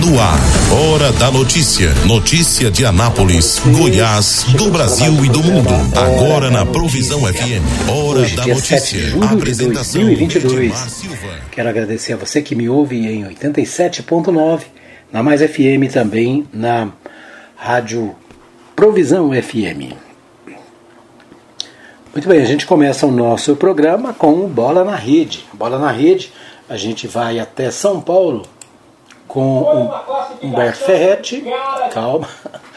[0.00, 0.40] No ar,
[0.72, 1.94] Hora da Notícia.
[2.04, 5.70] Notícia de Anápolis, Goiás, do Brasil e do mundo.
[5.96, 7.88] Agora na Provisão FM.
[7.88, 8.80] Hora Hoje, da Notícia.
[8.80, 10.64] 7 de julho de Apresentação 2022.
[10.64, 11.38] Edmar Silva.
[11.52, 14.62] Quero agradecer a você que me ouve em 87.9,
[15.12, 16.88] na Mais FM também, na
[17.54, 18.16] Rádio
[18.74, 19.94] Provisão FM.
[22.12, 25.44] Muito bem, a gente começa o nosso programa com Bola na Rede.
[25.52, 26.32] Bola na Rede,
[26.68, 28.53] a gente vai até São Paulo
[29.34, 31.44] com o Humberto Ferretti.
[31.92, 32.28] Calma.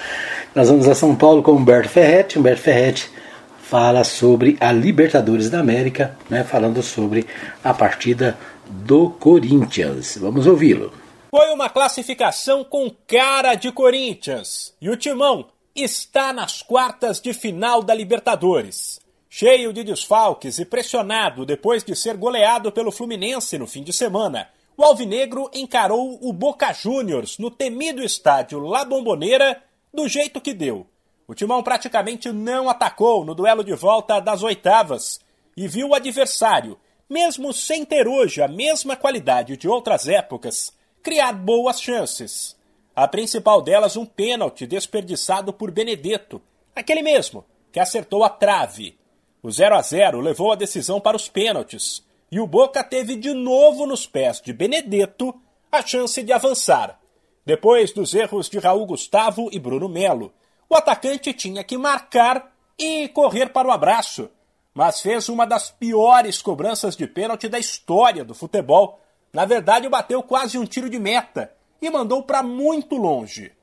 [0.55, 2.39] Nós vamos a São Paulo com o Humberto Ferretti.
[2.39, 3.11] Humberto Ferretti
[3.59, 7.27] fala sobre a Libertadores da América, né, falando sobre
[7.63, 10.17] a partida do Corinthians.
[10.19, 10.91] Vamos ouvi-lo.
[11.29, 14.73] Foi uma classificação com cara de Corinthians.
[14.81, 15.45] E o Timão
[15.75, 18.99] está nas quartas de final da Libertadores.
[19.29, 24.47] Cheio de desfalques e pressionado depois de ser goleado pelo Fluminense no fim de semana,
[24.77, 30.85] o Alvinegro encarou o Boca Juniors no temido estádio La Bombonera do jeito que deu.
[31.27, 35.19] O Timão praticamente não atacou no duelo de volta das oitavas
[35.57, 36.77] e viu o adversário,
[37.09, 42.55] mesmo sem ter hoje a mesma qualidade de outras épocas, criar boas chances.
[42.95, 46.39] A principal delas um pênalti desperdiçado por Benedetto,
[46.75, 48.95] aquele mesmo que acertou a trave.
[49.41, 53.33] O 0 a 0 levou a decisão para os pênaltis e o Boca teve de
[53.33, 55.33] novo nos pés de Benedetto
[55.71, 56.99] a chance de avançar.
[57.45, 60.33] Depois dos erros de Raul Gustavo e Bruno Melo,
[60.69, 64.29] o atacante tinha que marcar e correr para o abraço,
[64.73, 68.99] mas fez uma das piores cobranças de pênalti da história do futebol.
[69.31, 73.53] Na verdade, bateu quase um tiro de meta e mandou para muito longe.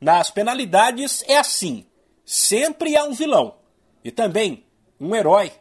[0.00, 1.84] Nas penalidades é assim:
[2.24, 3.56] sempre há um vilão
[4.04, 4.64] e também
[5.00, 5.52] um herói.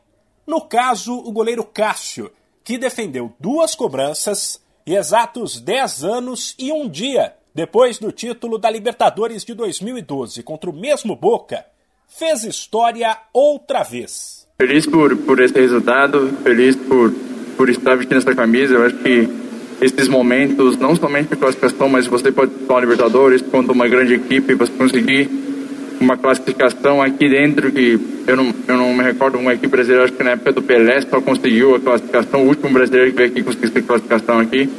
[0.46, 2.32] No caso, o goleiro Cássio,
[2.64, 8.70] que defendeu duas cobranças e exatos 10 anos e um dia depois do título da
[8.70, 11.66] Libertadores de 2012 contra o mesmo Boca,
[12.08, 14.46] fez história outra vez.
[14.60, 17.14] Feliz por, por esse resultado, feliz por,
[17.58, 18.76] por estar vestindo essa camisa.
[18.76, 19.28] Eu acho que
[19.82, 24.14] esses momentos, não somente de classificação, mas você pode disputar uma Libertadores contra uma grande
[24.14, 25.45] equipe, você conseguir
[26.00, 30.14] uma classificação aqui dentro que eu não, eu não me recordo uma equipe brasileira, acho
[30.14, 33.44] que na época do Pelé só conseguiu a classificação, o último brasileiro que veio aqui
[33.44, 34.70] conseguiu essa classificação aqui.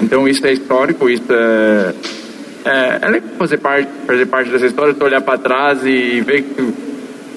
[0.00, 1.94] Então isso é histórico, isso é,
[2.64, 6.42] é, é legal fazer parte, fazer parte dessa história, tu olhar para trás e ver
[6.42, 6.88] que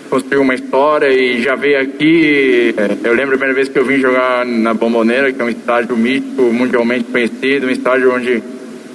[0.10, 2.76] construiu uma história e já veio aqui.
[2.78, 5.50] é, Eu lembro a primeira vez que eu vim jogar na Bomboneira, que é um
[5.50, 8.44] estádio mítico, mundialmente conhecido, um estádio onde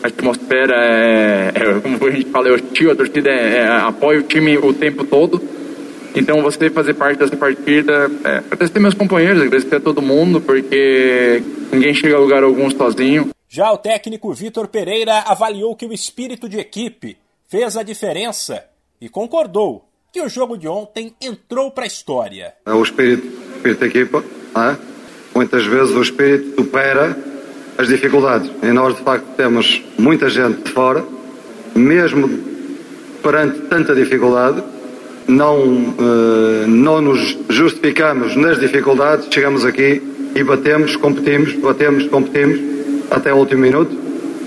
[0.06, 4.20] a atmosfera é, é como a gente fala, é hostil, a torcida é, é, apoia
[4.20, 5.42] o time o tempo todo.
[6.14, 11.42] Então você fazer parte dessa partida, é, agradecer meus companheiros, agradecer a todo mundo, porque
[11.70, 13.30] ninguém chega a lugar algum sozinho.
[13.48, 17.18] Já o técnico Vitor Pereira avaliou que o espírito de equipe
[17.48, 18.64] fez a diferença
[19.00, 22.54] e concordou que o jogo de ontem entrou para a história.
[22.64, 24.24] É o espírito, o espírito da equipa,
[24.54, 24.78] não é?
[25.34, 27.14] Muitas vezes o espírito supera
[27.78, 28.50] as dificuldades.
[28.62, 31.04] E nós, de facto, temos muita gente de fora,
[31.74, 32.28] mesmo
[33.22, 34.62] perante tanta dificuldade,
[35.28, 40.00] não, eh, não nos justificamos nas dificuldades, chegamos aqui
[40.34, 42.60] e batemos, competimos, batemos, competimos
[43.10, 43.96] até o último minuto,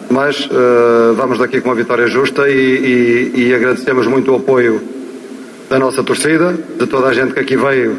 [0.10, 2.54] mas eh, vamos daqui com uma vitória justa e,
[3.36, 4.82] e- e agradecemos muito o apoio
[5.70, 7.98] da nossa torcida, de toda a gente que aqui veio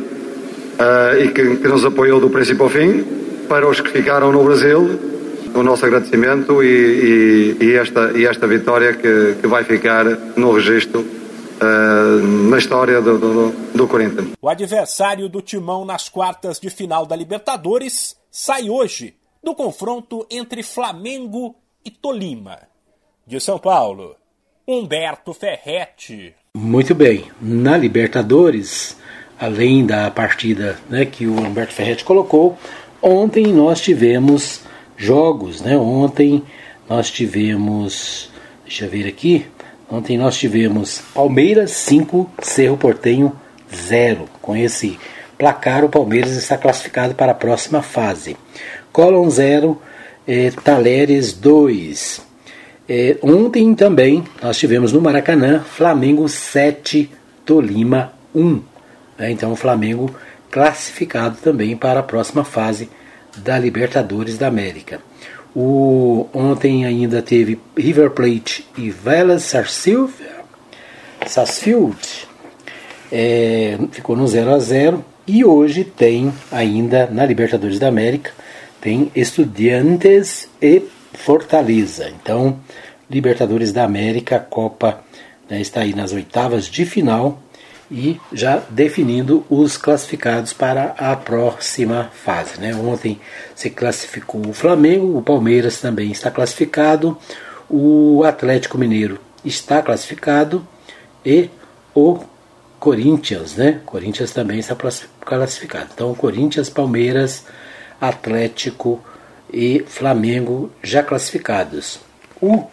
[0.79, 3.05] eh, e que, que nos apoiou do princípio ao fim,
[3.49, 4.89] para os que ficaram no Brasil,
[5.55, 10.05] o nosso agradecimento e, e- e esta, e esta vitória que, que vai ficar
[10.37, 11.07] no registro
[11.61, 14.29] eh, na história do, do, do Corinthians.
[14.41, 20.63] O adversário do Timão nas quartas de final da Libertadores sai hoje do confronto entre
[20.63, 22.59] Flamengo e Tolima.
[23.27, 24.17] De São Paulo,
[24.67, 26.35] Humberto Ferretti.
[26.55, 27.25] Muito bem.
[27.41, 28.97] Na Libertadores,
[29.39, 32.59] além da partida né, que o Humberto Ferretti colocou,
[33.01, 34.61] ontem nós tivemos
[35.01, 35.63] jogos.
[35.63, 35.77] Né?
[35.77, 36.43] Ontem
[36.89, 38.31] nós tivemos.
[38.65, 39.47] Deixa eu ver aqui.
[39.91, 43.33] Ontem nós tivemos Palmeiras 5, Cerro Portenho
[43.75, 44.29] 0.
[44.41, 44.99] Com esse
[45.37, 48.37] placar, o Palmeiras está classificado para a próxima fase.
[48.93, 49.81] Colon 0,
[50.29, 52.23] eh, Taleres 2.
[52.89, 57.09] É, ontem também nós tivemos no Maracanã Flamengo 7,
[57.45, 58.61] Tolima 1.
[59.17, 59.31] né?
[59.31, 60.13] Então o Flamengo
[60.51, 62.89] classificado também para a próxima fase
[63.39, 65.01] da Libertadores da América.
[65.55, 70.13] O, ontem ainda teve River Plate e Vélez Sarsfield,
[73.11, 78.31] é, ficou no 0 a 0 e hoje tem ainda na Libertadores da América
[78.81, 82.11] tem Estudiantes e Fortaleza.
[82.23, 82.59] Então
[83.09, 85.03] Libertadores da América, Copa
[85.49, 87.43] né, está aí nas oitavas de final
[87.91, 92.61] e já definindo os classificados para a próxima fase.
[92.61, 92.75] Né?
[92.75, 93.21] Ontem
[93.55, 97.19] se classificou o Flamengo, o Palmeiras também está classificado,
[97.69, 100.67] o Atlético Mineiro está classificado
[101.25, 101.51] e
[101.95, 102.21] o
[102.79, 103.81] Corinthians, né?
[103.85, 104.75] Corinthians também está
[105.21, 105.91] classificado.
[105.93, 107.45] Então, Corinthians, Palmeiras,
[108.01, 109.05] Atlético
[109.53, 112.01] e Flamengo já classificados.
[112.41, 112.65] O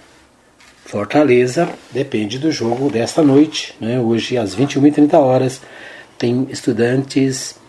[0.87, 3.75] Fortaleza depende do jogo desta noite.
[3.77, 3.99] Né?
[3.99, 5.61] Hoje, às 21h30 horas,
[6.17, 7.59] tem Estudantes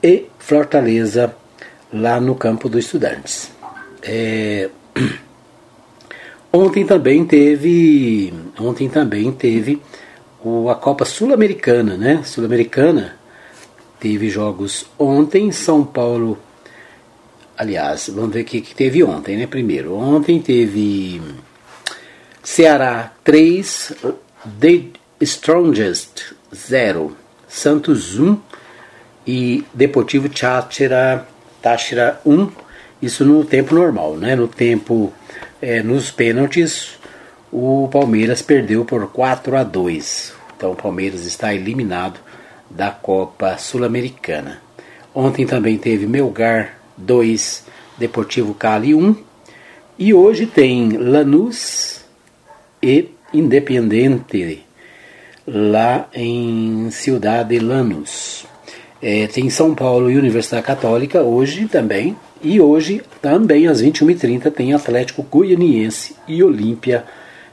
[0.00, 1.34] e Fortaleza
[1.92, 3.50] lá no campo do Estudantes.
[4.00, 4.70] É...
[6.52, 9.80] Ontem também teve, ontem também teve
[10.68, 12.22] a Copa Sul-Americana, né?
[12.24, 13.14] Sul-Americana
[14.00, 16.36] teve jogos ontem, São Paulo.
[17.56, 19.46] Aliás, vamos ver o que, que teve ontem, né?
[19.46, 21.22] Primeiro, ontem teve
[22.42, 23.92] Ceará 3,
[24.58, 24.84] The
[25.20, 27.14] Strongest 0,
[27.46, 28.38] Santos 1
[29.26, 31.26] e Deportivo Táchira,
[31.60, 32.48] Táchira 1,
[33.02, 34.34] isso no tempo normal, né?
[34.34, 35.12] No tempo,
[35.60, 36.98] é, nos pênaltis,
[37.52, 40.32] o Palmeiras perdeu por 4 a 2.
[40.56, 42.20] Então o Palmeiras está eliminado
[42.70, 44.62] da Copa Sul-Americana.
[45.14, 47.64] Ontem também teve Melgar 2,
[47.98, 49.14] Deportivo Cali 1.
[49.98, 51.89] E hoje tem Lanús
[52.82, 54.64] e Independente,
[55.46, 58.44] lá em Cidade Lanús.
[59.00, 62.16] É, tem São Paulo e Universidade Católica hoje também.
[62.42, 67.04] E hoje, também às 21h30, tem Atlético Goianiense e Olímpia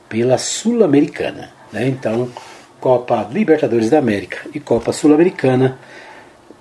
[0.10, 1.50] pela Sul-Americana.
[1.72, 1.88] Né?
[1.88, 2.30] Então,
[2.80, 5.78] Copa Libertadores da América e Copa Sul-Americana,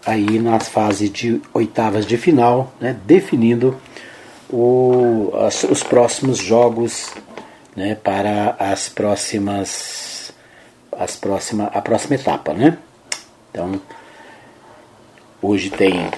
[0.04, 2.96] aí nas fases de oitavas de final, né?
[3.06, 3.76] definindo
[4.50, 7.12] o, as, os próximos jogos
[7.76, 10.32] né, para as próximas,
[10.98, 12.54] as próxima, a próxima etapa.
[12.54, 12.78] Né?
[13.50, 13.80] Então,
[15.42, 16.10] hoje tem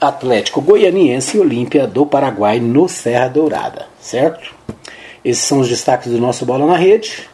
[0.00, 4.54] Atlético Goianiense e Olímpia do Paraguai no Serra Dourada, certo?
[5.24, 7.28] Esses são os destaques do nosso Bola na Rede.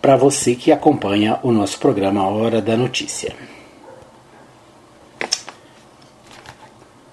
[0.00, 3.34] Para você que acompanha o nosso programa Hora da Notícia.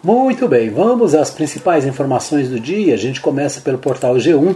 [0.05, 2.93] Muito bem, vamos às principais informações do dia.
[2.93, 4.55] A gente começa pelo portal G1.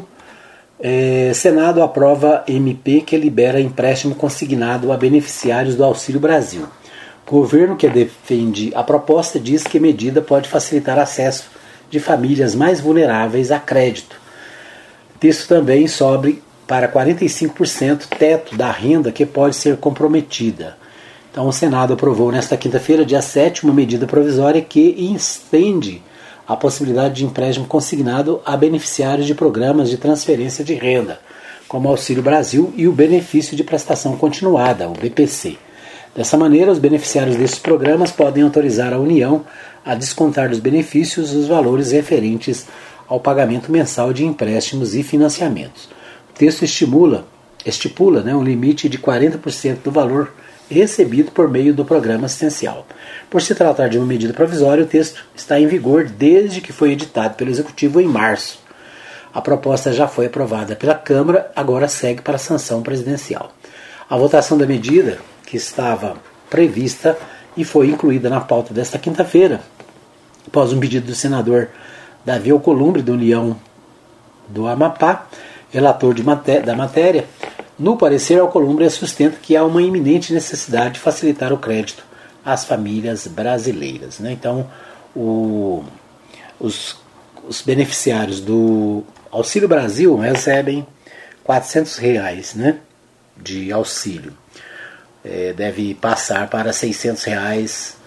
[0.79, 6.67] É, Senado aprova MP que libera empréstimo consignado a beneficiários do Auxílio Brasil.
[7.25, 11.49] O governo que defende a proposta diz que a medida pode facilitar acesso
[11.89, 14.21] de famílias mais vulneráveis a crédito.
[15.19, 20.77] Texto também sobre para 45% teto da renda que pode ser comprometida.
[21.39, 26.03] Então, o Senado aprovou nesta quinta-feira, dia 7, uma medida provisória que estende
[26.45, 31.17] a possibilidade de empréstimo consignado a beneficiários de programas de transferência de renda,
[31.65, 35.55] como Auxílio Brasil e o Benefício de Prestação Continuada, o BPC.
[36.13, 39.45] Dessa maneira, os beneficiários desses programas podem autorizar a União
[39.85, 42.67] a descontar dos benefícios os valores referentes
[43.07, 45.87] ao pagamento mensal de empréstimos e financiamentos.
[46.31, 47.25] O texto estimula,
[47.65, 50.33] estipula né, um limite de 40% do valor
[50.69, 52.85] recebido por meio do programa assistencial.
[53.29, 56.91] Por se tratar de uma medida provisória, o texto está em vigor desde que foi
[56.91, 58.59] editado pelo Executivo em março.
[59.33, 63.51] A proposta já foi aprovada pela Câmara, agora segue para a sanção presidencial.
[64.09, 66.17] A votação da medida, que estava
[66.49, 67.17] prevista
[67.55, 69.61] e foi incluída na pauta desta quinta-feira,
[70.47, 71.69] após um pedido do senador
[72.25, 73.55] Davi Alcolumbre, do União
[74.47, 75.27] do Amapá,
[75.71, 77.25] relator maté da matéria,
[77.77, 82.03] no parecer, Alcolumbre sustenta que há uma iminente necessidade de facilitar o crédito
[82.43, 84.19] às famílias brasileiras.
[84.19, 84.33] Né?
[84.33, 84.69] Então,
[85.15, 85.83] o,
[86.59, 86.97] os,
[87.47, 90.85] os, beneficiários do Auxílio Brasil recebem
[91.43, 92.79] 400 reais né,
[93.37, 94.33] de auxílio.
[95.23, 97.97] É, deve passar para 600 reais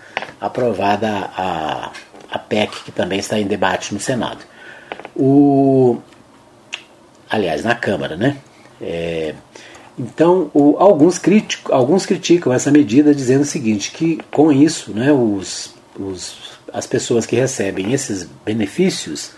[0.41, 1.93] aprovada a,
[2.31, 4.45] a PEC, que também está em debate no Senado.
[5.15, 5.99] O,
[7.31, 8.37] aliás, na Câmara, né?
[8.83, 9.35] É,
[9.99, 15.13] então, o, alguns, critico, alguns criticam essa medida dizendo o seguinte, que com isso, né,
[15.13, 19.33] os, os, as pessoas que recebem esses benefícios,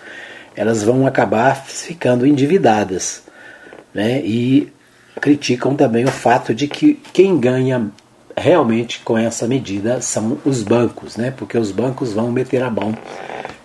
[0.56, 3.22] elas vão acabar ficando endividadas.
[3.92, 4.72] Né, e
[5.20, 7.92] criticam também o fato de que quem ganha
[8.36, 12.96] realmente com essa medida são os bancos, né, porque os bancos vão meter a mão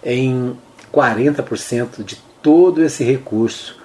[0.06, 0.56] em
[0.94, 3.79] 40% de todo esse recurso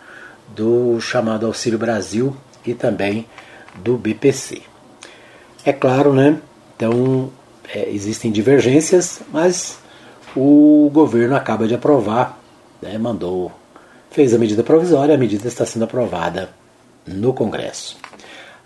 [0.49, 2.37] do chamado Auxílio Brasil
[2.67, 3.27] e também
[3.77, 4.63] do BPC.
[5.65, 6.39] É claro, né?
[6.77, 7.31] Então
[7.73, 9.79] é, existem divergências, mas
[10.37, 12.39] o governo acaba de aprovar,
[12.83, 13.53] né, mandou
[14.11, 16.51] fez a medida provisória, a medida está sendo aprovada
[17.05, 17.97] no Congresso.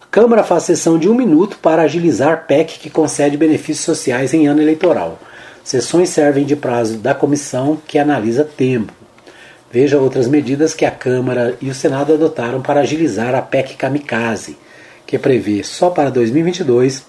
[0.03, 4.47] A Câmara faz sessão de um minuto para agilizar PEC que concede benefícios sociais em
[4.47, 5.19] ano eleitoral.
[5.65, 8.93] Sessões servem de prazo da comissão que analisa tempo.
[9.71, 14.57] Veja outras medidas que a Câmara e o Senado adotaram para agilizar a PEC Kamikaze,
[15.07, 17.05] que prevê só para 2022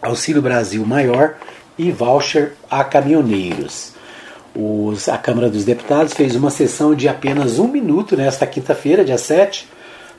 [0.00, 1.34] Auxílio Brasil maior
[1.76, 3.92] e voucher a caminhoneiros.
[4.54, 9.18] Os, a Câmara dos Deputados fez uma sessão de apenas um minuto nesta quinta-feira, dia
[9.18, 9.68] 7,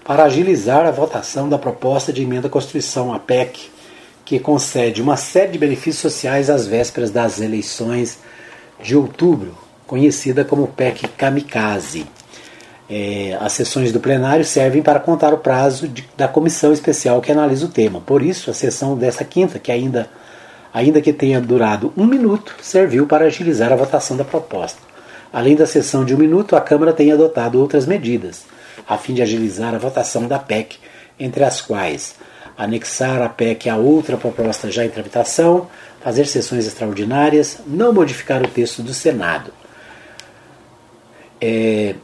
[0.03, 3.71] para agilizar a votação da proposta de emenda à Constituição, a PEC,
[4.25, 8.19] que concede uma série de benefícios sociais às vésperas das eleições
[8.81, 12.05] de outubro, conhecida como PEC Kamikaze.
[12.89, 17.31] É, as sessões do plenário servem para contar o prazo de, da comissão especial que
[17.31, 17.99] analisa o tema.
[17.99, 20.09] Por isso, a sessão desta quinta, que ainda,
[20.73, 24.79] ainda que tenha durado um minuto, serviu para agilizar a votação da proposta.
[25.33, 28.45] Além da sessão de um minuto, a Câmara tem adotado outras medidas,
[28.87, 30.77] a fim de agilizar a votação da PEC,
[31.19, 32.15] entre as quais
[32.57, 35.67] anexar a PEC a outra proposta já em tramitação,
[36.01, 39.51] fazer sessões extraordinárias, não modificar o texto do Senado.
[41.39, 41.95] É,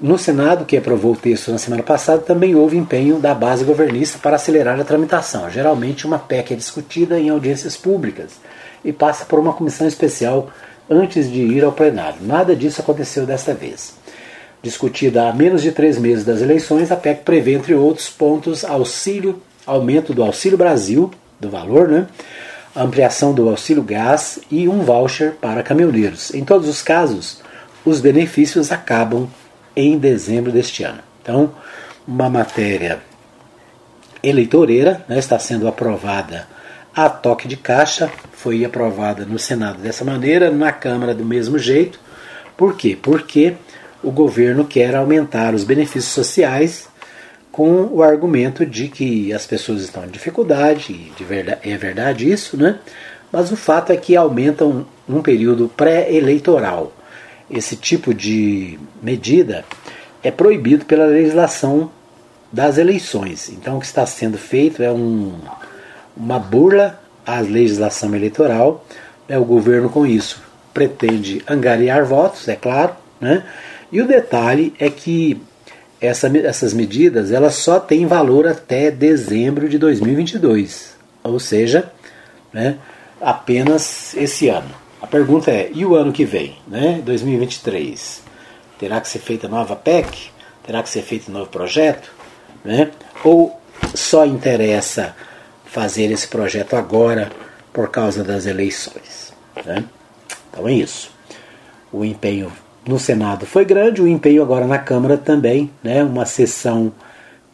[0.00, 4.18] no Senado, que aprovou o texto na semana passada, também houve empenho da base governista
[4.18, 5.50] para acelerar a tramitação.
[5.50, 8.32] Geralmente, uma PEC é discutida em audiências públicas
[8.84, 10.50] e passa por uma comissão especial
[10.88, 12.18] antes de ir ao plenário.
[12.20, 13.94] Nada disso aconteceu desta vez.
[14.62, 19.42] Discutida há menos de três meses das eleições, a PEC prevê, entre outros pontos, auxílio,
[19.66, 22.06] aumento do Auxílio Brasil, do valor, né?
[22.74, 26.34] ampliação do auxílio gás e um voucher para caminhoneiros.
[26.34, 27.40] Em todos os casos,
[27.84, 29.28] os benefícios acabam
[29.76, 31.00] em dezembro deste ano.
[31.22, 31.52] Então,
[32.06, 33.00] uma matéria
[34.22, 36.46] eleitoreira né, está sendo aprovada
[36.94, 41.98] a toque de caixa, foi aprovada no Senado dessa maneira, na Câmara do mesmo jeito.
[42.56, 42.96] Por quê?
[43.00, 43.54] Porque
[44.02, 46.88] o governo quer aumentar os benefícios sociais
[47.50, 52.30] com o argumento de que as pessoas estão em dificuldade, e de verdade, é verdade
[52.30, 52.78] isso, né?
[53.30, 56.92] Mas o fato é que aumentam um período pré-eleitoral
[57.50, 59.64] esse tipo de medida
[60.22, 61.90] é proibido pela legislação
[62.50, 63.48] das eleições.
[63.50, 65.34] Então, o que está sendo feito é um,
[66.16, 68.86] uma burla à legislação eleitoral.
[69.28, 69.38] Né?
[69.38, 72.94] O governo, com isso, pretende angariar votos, é claro.
[73.20, 73.42] Né?
[73.90, 75.40] E o detalhe é que
[76.00, 81.90] essa, essas medidas elas só têm valor até dezembro de 2022, ou seja,
[82.52, 82.76] né,
[83.20, 84.83] apenas esse ano.
[85.04, 87.02] A pergunta é: e o ano que vem, né?
[87.04, 88.22] 2023?
[88.78, 90.30] Terá que ser feita nova PEC?
[90.66, 92.10] Terá que ser feito novo projeto?
[92.64, 92.90] Né?
[93.22, 93.60] Ou
[93.94, 95.14] só interessa
[95.66, 97.30] fazer esse projeto agora
[97.70, 99.34] por causa das eleições?
[99.66, 99.84] Né?
[100.50, 101.10] Então é isso.
[101.92, 102.50] O empenho
[102.88, 106.02] no Senado foi grande, o empenho agora na Câmara também, né?
[106.02, 106.90] uma sessão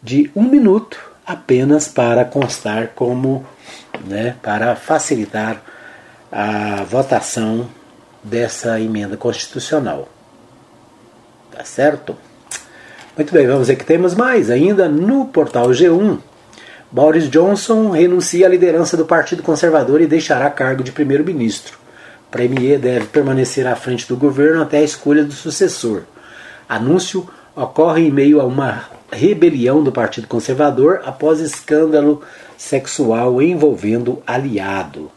[0.01, 3.45] de um minuto apenas para constar como,
[4.07, 5.61] né, para facilitar
[6.31, 7.69] a votação
[8.23, 10.09] dessa emenda constitucional.
[11.51, 12.17] Tá certo?
[13.17, 16.19] Muito bem, vamos ver que temos mais ainda no portal G1.
[16.91, 21.79] Boris Johnson renuncia à liderança do Partido Conservador e deixará cargo de primeiro-ministro.
[22.31, 26.03] Premier deve permanecer à frente do governo até a escolha do sucessor.
[26.69, 32.23] Anúncio ocorre em meio a uma rebelião do Partido Conservador após escândalo
[32.57, 35.11] sexual envolvendo aliado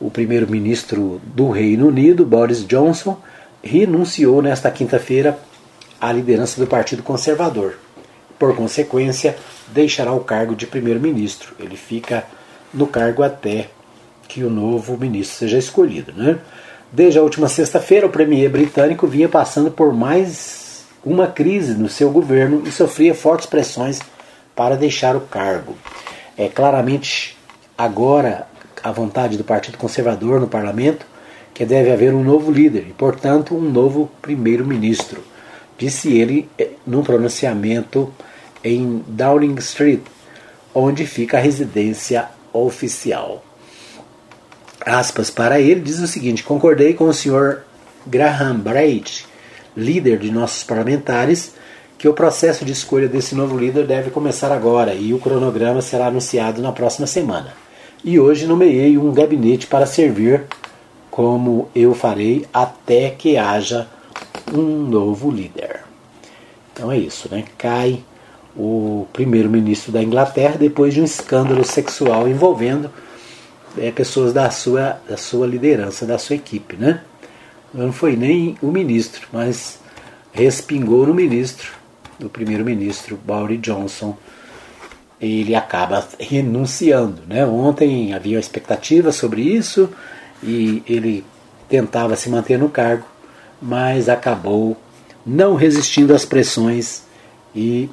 [0.00, 3.20] o primeiro-ministro do Reino Unido, Boris Johnson,
[3.62, 5.38] renunciou nesta quinta-feira
[6.00, 7.74] à liderança do Partido Conservador.
[8.38, 9.36] Por consequência,
[9.68, 11.54] deixará o cargo de primeiro-ministro.
[11.58, 12.24] Ele fica
[12.72, 13.68] no cargo até
[14.26, 16.12] que o novo ministro seja escolhido.
[16.12, 16.38] Né?
[16.90, 22.10] Desde a última sexta-feira, o premier britânico vinha passando por mais uma crise no seu
[22.10, 24.00] governo e sofria fortes pressões
[24.56, 25.76] para deixar o cargo.
[26.36, 27.36] É claramente
[27.76, 28.46] agora
[28.82, 31.06] a vontade do Partido Conservador no parlamento
[31.52, 35.22] que deve haver um novo líder e, portanto, um novo primeiro-ministro,
[35.76, 38.12] disse ele eh, num pronunciamento
[38.64, 40.00] em Downing Street,
[40.74, 43.44] onde fica a residência oficial.
[44.86, 47.62] Aspas para ele diz o seguinte: concordei com o senhor
[48.06, 49.26] Graham Braid,
[49.76, 51.52] líder de nossos parlamentares,
[51.98, 56.06] que o processo de escolha desse novo líder deve começar agora e o cronograma será
[56.06, 57.52] anunciado na próxima semana
[58.04, 60.44] e hoje nomeei um gabinete para servir
[61.10, 63.88] como eu farei até que haja
[64.52, 65.80] um novo líder.
[66.72, 67.44] Então é isso, né?
[67.58, 68.02] Cai
[68.56, 72.90] o primeiro-ministro da Inglaterra depois de um escândalo sexual envolvendo
[73.76, 77.02] é, pessoas da sua, da sua liderança, da sua equipe, né?
[77.72, 79.78] Não foi nem o ministro, mas
[80.32, 81.70] respingou no ministro,
[82.18, 84.16] no primeiro-ministro Boris Johnson.
[85.20, 87.22] Ele acaba renunciando.
[87.26, 87.44] Né?
[87.44, 89.90] Ontem havia expectativa sobre isso
[90.42, 91.24] e ele
[91.68, 93.06] tentava se manter no cargo,
[93.60, 94.76] mas acabou
[95.24, 97.04] não resistindo às pressões
[97.54, 97.88] e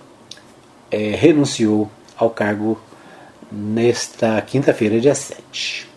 [0.89, 2.79] é, renunciou ao cargo
[3.51, 5.87] nesta quinta-feira, dia 7.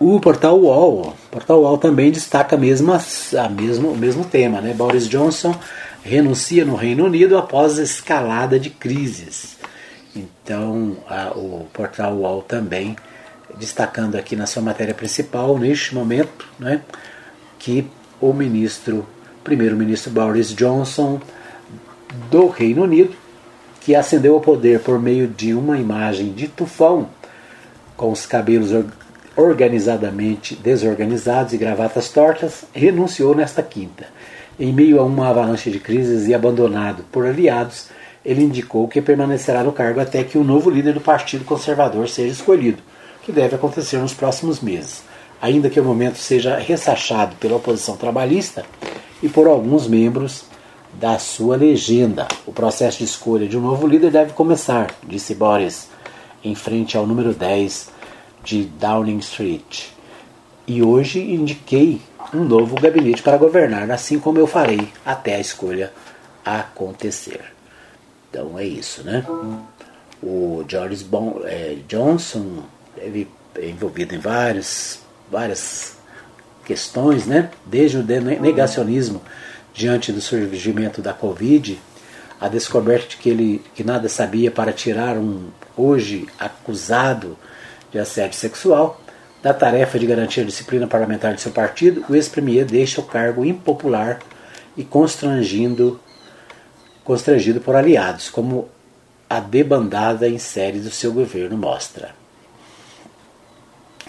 [0.00, 3.00] O portal UOL, o portal UOL também destaca a mesma,
[3.36, 4.60] a mesmo, o mesmo tema.
[4.60, 4.72] Né?
[4.72, 5.54] Boris Johnson
[6.08, 9.58] renuncia no Reino Unido após escalada de crises.
[10.16, 12.96] Então, a, o portal UOL também
[13.56, 16.80] destacando aqui na sua matéria principal, neste momento, né,
[17.58, 17.86] que
[18.20, 19.06] o ministro,
[19.44, 21.20] primeiro-ministro Boris Johnson
[22.30, 23.14] do Reino Unido,
[23.80, 27.08] que ascendeu ao poder por meio de uma imagem de tufão,
[27.96, 28.70] com os cabelos
[29.36, 34.06] organizadamente desorganizados e gravatas tortas, renunciou nesta quinta.
[34.58, 37.86] Em meio a uma avalanche de crises e abandonado por aliados,
[38.24, 42.32] ele indicou que permanecerá no cargo até que o novo líder do Partido Conservador seja
[42.32, 42.82] escolhido,
[43.22, 45.04] que deve acontecer nos próximos meses,
[45.40, 48.64] ainda que o momento seja ressachado pela oposição trabalhista
[49.22, 50.44] e por alguns membros
[50.92, 52.26] da sua legenda.
[52.44, 55.88] O processo de escolha de um novo líder deve começar, disse Boris,
[56.42, 57.90] em frente ao número 10
[58.42, 59.84] de Downing Street.
[60.66, 62.00] E hoje indiquei
[62.32, 65.92] um novo gabinete para governar, assim como eu farei até a escolha
[66.44, 67.40] acontecer.
[68.30, 69.24] Então é isso, né?
[70.22, 72.64] O George bon, é, Johnson
[72.96, 73.26] é
[73.62, 75.96] envolvido em várias, várias
[76.64, 77.50] questões, né?
[77.64, 79.22] Desde o negacionismo
[79.72, 81.80] diante do surgimento da Covid,
[82.40, 87.38] a descoberta de que ele que nada sabia para tirar um hoje acusado
[87.90, 89.00] de assédio sexual
[89.42, 93.44] da tarefa de garantir a disciplina parlamentar de seu partido, o ex-premier deixa o cargo
[93.44, 94.18] impopular
[94.76, 96.00] e constrangido
[97.64, 98.68] por aliados, como
[99.28, 102.14] a debandada em série do seu governo mostra.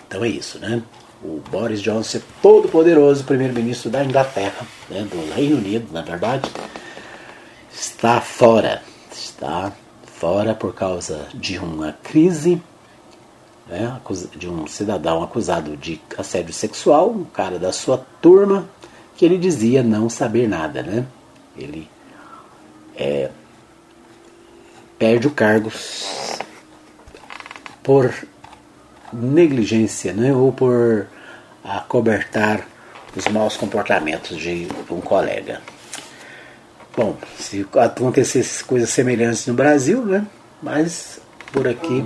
[0.07, 0.81] Então é isso, né?
[1.21, 6.49] O Boris Johnson todo poderoso primeiro-ministro da Inglaterra, né, do Reino Unido, na verdade,
[7.71, 9.73] está fora, está
[10.05, 12.61] fora por causa de uma crise
[13.69, 13.99] né,
[14.35, 18.67] de um cidadão acusado de assédio sexual, um cara da sua turma,
[19.15, 20.81] que ele dizia não saber nada.
[20.81, 21.05] Né?
[21.55, 21.87] Ele
[22.95, 23.29] é,
[24.97, 25.71] perde o cargo
[27.83, 28.13] por
[29.13, 31.07] negligência né, ou por
[31.63, 32.67] acobertar
[33.15, 35.61] os maus comportamentos de um colega.
[36.95, 40.25] Bom, se acontecesse coisas semelhantes no Brasil, né?
[40.61, 41.19] Mas
[41.51, 42.05] por aqui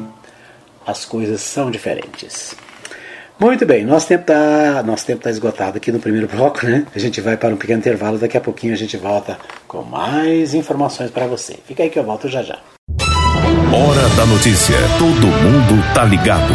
[0.86, 2.56] as coisas são diferentes.
[3.40, 6.86] Muito bem, nosso tempo está nosso tempo tá esgotado aqui no primeiro bloco, né?
[6.96, 10.54] A gente vai para um pequeno intervalo, daqui a pouquinho a gente volta com mais
[10.54, 11.58] informações para você.
[11.66, 12.60] Fica aí que eu volto já já.
[13.74, 14.76] Hora da notícia.
[15.00, 16.54] Todo mundo tá ligado.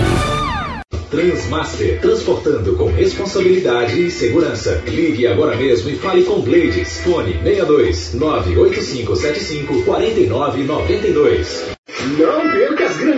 [1.11, 4.81] Transmaster, transportando com responsabilidade e segurança.
[4.87, 7.01] Ligue agora mesmo e fale com Blades.
[7.01, 11.79] Fone 62 98575 4992.
[12.19, 13.18] Não perca as grandes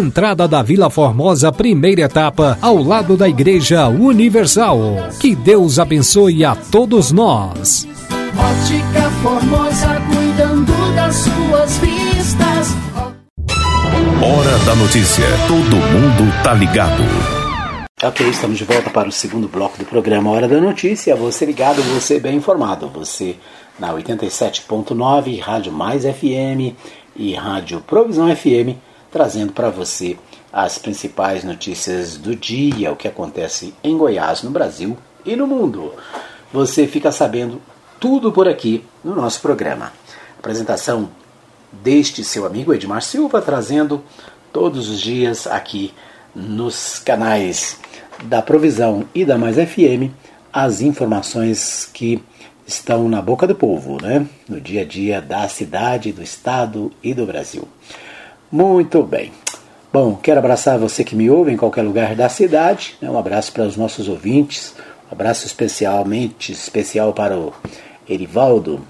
[0.00, 4.78] entrada da Vila Formosa, primeira etapa, ao lado da Igreja Universal.
[5.20, 7.86] Que Deus abençoe a todos nós.
[8.36, 12.68] Ótica Formosa, cuidando das suas vistas.
[14.22, 15.24] Hora da notícia.
[15.46, 17.02] Todo mundo tá ligado.
[18.02, 21.14] Ok, estamos de volta para o segundo bloco do programa Hora da Notícia.
[21.14, 22.88] Você ligado, você bem informado.
[22.88, 23.36] Você
[23.78, 26.74] na 87.9, Rádio Mais FM
[27.14, 28.76] e Rádio Provisão FM,
[29.10, 30.16] trazendo para você
[30.52, 35.94] as principais notícias do dia, o que acontece em Goiás, no Brasil e no mundo.
[36.52, 37.60] Você fica sabendo
[37.98, 39.92] tudo por aqui no nosso programa.
[40.38, 41.10] Apresentação
[41.70, 44.02] deste seu amigo Edmar Silva, trazendo
[44.52, 45.92] todos os dias aqui
[46.34, 47.78] nos canais
[48.24, 50.12] da Provisão e da Mais FM
[50.52, 52.22] as informações que
[52.66, 54.26] estão na boca do povo, né?
[54.48, 57.66] no dia a dia da cidade, do estado e do Brasil.
[58.50, 59.32] Muito bem.
[59.92, 62.96] Bom, quero abraçar você que me ouve em qualquer lugar da cidade.
[63.00, 63.08] Né?
[63.08, 64.74] Um abraço para os nossos ouvintes.
[65.08, 67.52] Um abraço especialmente especial para o
[68.08, 68.80] Erivaldo,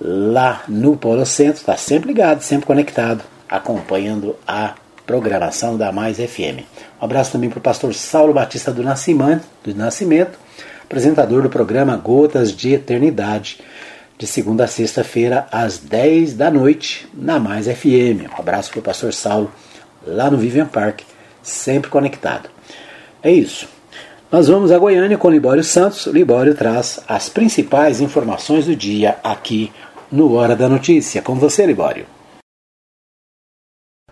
[0.00, 1.60] lá no Polo Centro.
[1.60, 4.74] Está sempre ligado, sempre conectado, acompanhando a
[5.06, 6.64] programação da Mais FM.
[7.00, 10.38] Um abraço também para o pastor Saulo Batista do Nascimento, do Nascimento,
[10.82, 13.60] apresentador do programa Gotas de Eternidade,
[14.18, 18.28] de segunda a sexta-feira, às 10 da noite, na Mais FM.
[18.36, 19.50] Um abraço para o pastor Saulo,
[20.04, 21.02] lá no Vivian Park,
[21.40, 22.50] sempre conectado.
[23.22, 23.68] É isso.
[24.30, 26.06] Nós vamos a Goiânia com Libório Santos.
[26.06, 29.72] O Libório traz as principais informações do dia aqui
[30.10, 31.22] no Hora da Notícia.
[31.22, 32.17] Com você, Libório.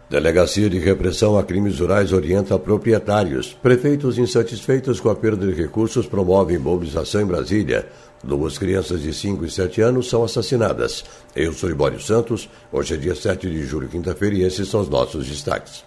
[0.09, 3.53] Delegacia de Repressão a Crimes Rurais orienta proprietários.
[3.61, 7.89] Prefeitos insatisfeitos com a perda de recursos promovem mobilização em Brasília.
[8.23, 11.05] Duas crianças de 5 e 7 anos são assassinadas.
[11.35, 12.49] Eu sou Libório Santos.
[12.71, 15.85] Hoje é dia 7 de julho, quinta-feira, e esses são os nossos destaques.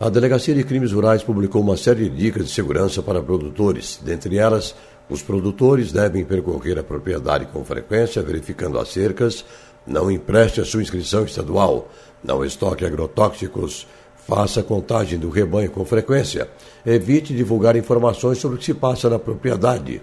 [0.00, 4.00] A Delegacia de Crimes Rurais publicou uma série de dicas de segurança para produtores.
[4.02, 4.74] Dentre elas,
[5.08, 9.44] os produtores devem percorrer a propriedade com frequência, verificando as cercas,
[9.86, 11.88] não empreste a sua inscrição estadual,
[12.22, 13.86] não estoque agrotóxicos,
[14.26, 16.48] faça contagem do rebanho com frequência,
[16.86, 20.00] evite divulgar informações sobre o que se passa na propriedade.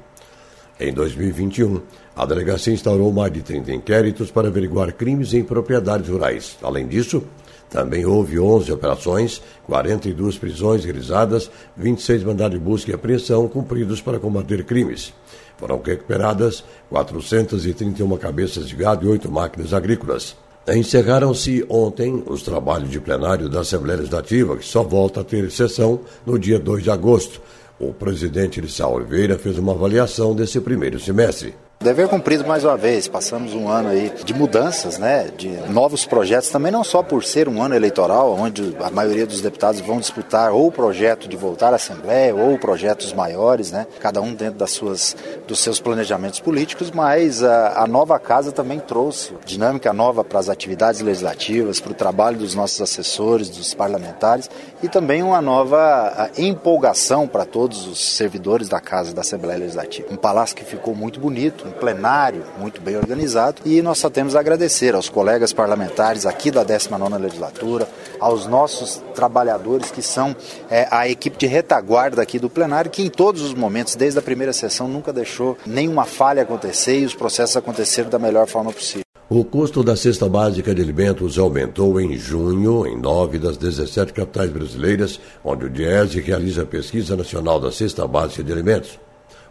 [0.80, 1.82] Em 2021,
[2.16, 6.58] a delegacia instaurou mais de 30 inquéritos para averiguar crimes em propriedades rurais.
[6.62, 7.24] Além disso,
[7.70, 14.20] também houve 11 operações, 42 prisões realizadas, 26 mandados de busca e apreensão cumpridos para
[14.20, 15.14] combater crimes.
[15.58, 20.36] Foram recuperadas 431 cabeças de gado e 8 máquinas agrícolas.
[20.68, 26.02] Encerraram-se ontem os trabalhos de plenário da Assembleia Legislativa, que só volta a ter sessão
[26.26, 27.42] no dia 2 de agosto.
[27.80, 31.56] O presidente Lissau Oliveira fez uma avaliação desse primeiro semestre.
[31.82, 33.08] Dever cumprido mais uma vez.
[33.08, 35.30] Passamos um ano aí de mudanças, né?
[35.38, 39.40] De novos projetos, também não só por ser um ano eleitoral, onde a maioria dos
[39.40, 43.88] deputados vão disputar ou o projeto de voltar à Assembleia ou projetos maiores, né?
[44.02, 45.16] Cada um dentro das suas,
[45.48, 50.50] dos seus planejamentos políticos, mas a, a nova casa também trouxe dinâmica nova para as
[50.50, 54.50] atividades legislativas, para o trabalho dos nossos assessores, dos parlamentares
[54.84, 60.10] e também uma nova empolgação para todos os servidores da casa da Assembleia Legislativa.
[60.12, 64.36] Um palácio que ficou muito bonito, um plenário muito bem organizado e nós só temos
[64.36, 67.88] a agradecer aos colegas parlamentares aqui da 19ª legislatura,
[68.20, 70.36] aos nossos trabalhadores que são
[70.70, 74.22] é, a equipe de retaguarda aqui do plenário, que em todos os momentos, desde a
[74.22, 79.04] primeira sessão, nunca deixou nenhuma falha acontecer e os processos aconteceram da melhor forma possível.
[79.30, 84.50] O custo da cesta básica de alimentos aumentou em junho em nove das 17 capitais
[84.50, 89.00] brasileiras, onde o DIESE realiza a pesquisa nacional da cesta básica de alimentos.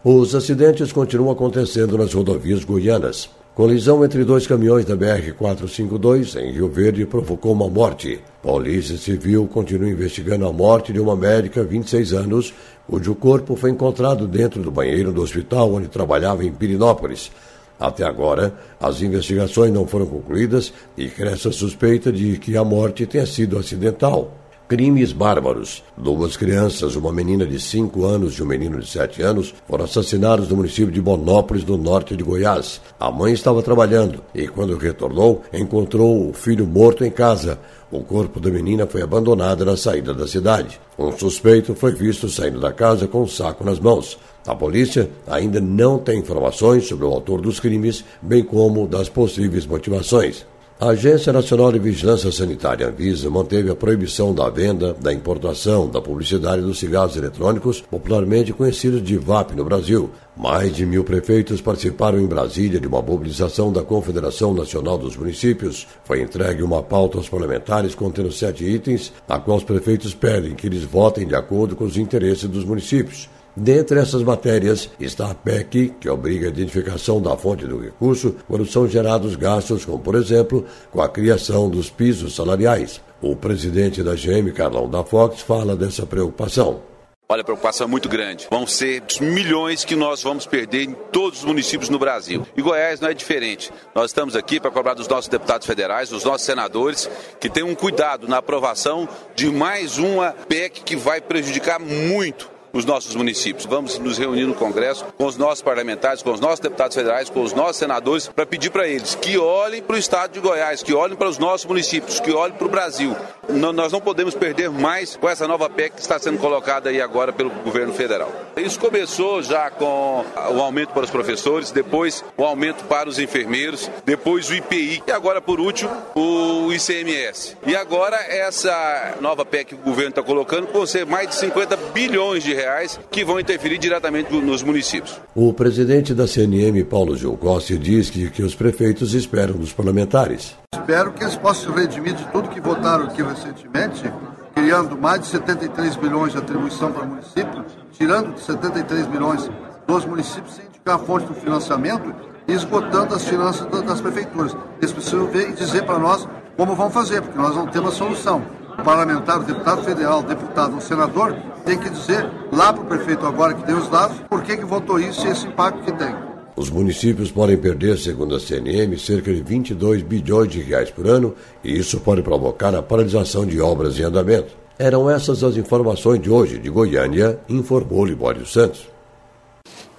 [0.01, 3.29] Os acidentes continuam acontecendo nas rodovias goianas.
[3.53, 8.21] Colisão entre dois caminhões da BR-452 em Rio Verde provocou uma morte.
[8.41, 12.53] Polícia Civil continua investigando a morte de uma médica, 26 anos,
[12.87, 17.29] cujo corpo foi encontrado dentro do banheiro do hospital onde trabalhava em Pirinópolis.
[17.77, 23.05] Até agora, as investigações não foram concluídas e cresce a suspeita de que a morte
[23.05, 24.38] tenha sido acidental.
[24.69, 25.83] Crimes bárbaros.
[25.97, 30.47] Duas crianças, uma menina de 5 anos e um menino de 7 anos, foram assassinados
[30.47, 32.79] no município de Bonópolis, no norte de Goiás.
[32.99, 37.57] A mãe estava trabalhando e, quando retornou, encontrou o filho morto em casa.
[37.91, 40.79] O corpo da menina foi abandonado na saída da cidade.
[40.99, 44.19] Um suspeito foi visto saindo da casa com um saco nas mãos.
[44.45, 49.65] A polícia ainda não tem informações sobre o autor dos crimes, bem como das possíveis
[49.65, 50.45] motivações.
[50.81, 56.01] A Agência Nacional de Vigilância Sanitária Anvisa manteve a proibição da venda, da importação, da
[56.01, 60.09] publicidade dos cigarros eletrônicos, popularmente conhecidos de VAP no Brasil.
[60.37, 65.85] Mais de mil prefeitos participaram em Brasília de uma mobilização da Confederação Nacional dos Municípios.
[66.05, 70.65] Foi entregue uma pauta aos parlamentares contendo sete itens, a qual os prefeitos pedem que
[70.65, 73.27] eles votem de acordo com os interesses dos municípios.
[73.59, 78.65] Dentre essas matérias está a PEC, que obriga a identificação da fonte do recurso quando
[78.65, 83.01] são gerados gastos, como por exemplo, com a criação dos pisos salariais.
[83.21, 86.81] O presidente da GM, Carlão da Fox, fala dessa preocupação.
[87.27, 88.47] Olha, a preocupação é muito grande.
[88.49, 92.47] Vão ser milhões que nós vamos perder em todos os municípios no Brasil.
[92.55, 93.73] E Goiás não é diferente.
[93.93, 97.09] Nós estamos aqui para cobrar dos nossos deputados federais, dos nossos senadores,
[97.41, 102.85] que tenham um cuidado na aprovação de mais uma PEC que vai prejudicar muito os
[102.85, 103.65] nossos municípios.
[103.65, 107.41] Vamos nos reunir no Congresso com os nossos parlamentares, com os nossos deputados federais, com
[107.41, 110.93] os nossos senadores, para pedir para eles que olhem para o estado de Goiás, que
[110.93, 113.15] olhem para os nossos municípios, que olhem para o Brasil.
[113.49, 117.33] Nós não podemos perder mais com essa nova PEC que está sendo colocada aí agora
[117.33, 118.31] pelo governo federal.
[118.55, 123.89] Isso começou já com o aumento para os professores, depois o aumento para os enfermeiros,
[124.05, 127.57] depois o IPI e agora, por último, o ICMS.
[127.65, 131.75] E agora essa nova PEC que o governo está colocando vão ser mais de 50
[131.93, 135.19] bilhões de reais que vão interferir diretamente nos municípios.
[135.33, 140.55] O presidente da CNM, Paulo Gil Costa, diz que, que os prefeitos esperam dos parlamentares.
[140.73, 144.11] Espero que eles possam redimir de tudo que votaram aqui recentemente,
[144.53, 149.49] criando mais de 73 bilhões de atribuição para o município, tirando de 73 bilhões
[149.87, 152.13] dos municípios sem indicar a fonte do financiamento
[152.47, 154.55] e esgotando as finanças das prefeituras.
[154.79, 157.97] Eles precisam ver e dizer para nós como vão fazer, porque nós não temos a
[157.97, 158.43] solução.
[158.77, 162.85] O parlamentar, o deputado federal, o deputado, o senador tem que dizer lá para o
[162.85, 165.91] prefeito agora que tem os dados por que, que votou isso e esse impacto que
[165.91, 166.13] tem.
[166.55, 171.33] Os municípios podem perder, segundo a CNM, cerca de 22 bilhões de reais por ano
[171.63, 174.57] e isso pode provocar a paralisação de obras em andamento.
[174.77, 178.87] Eram essas as informações de hoje de Goiânia, informou Libório Santos.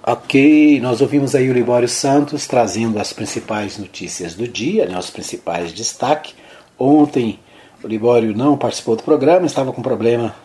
[0.03, 5.09] Ok, nós ouvimos aí o Libório Santos trazendo as principais notícias do dia, né, os
[5.11, 6.35] principais destaques.
[6.77, 7.39] Ontem
[7.83, 10.35] o Libório não participou do programa, estava com problema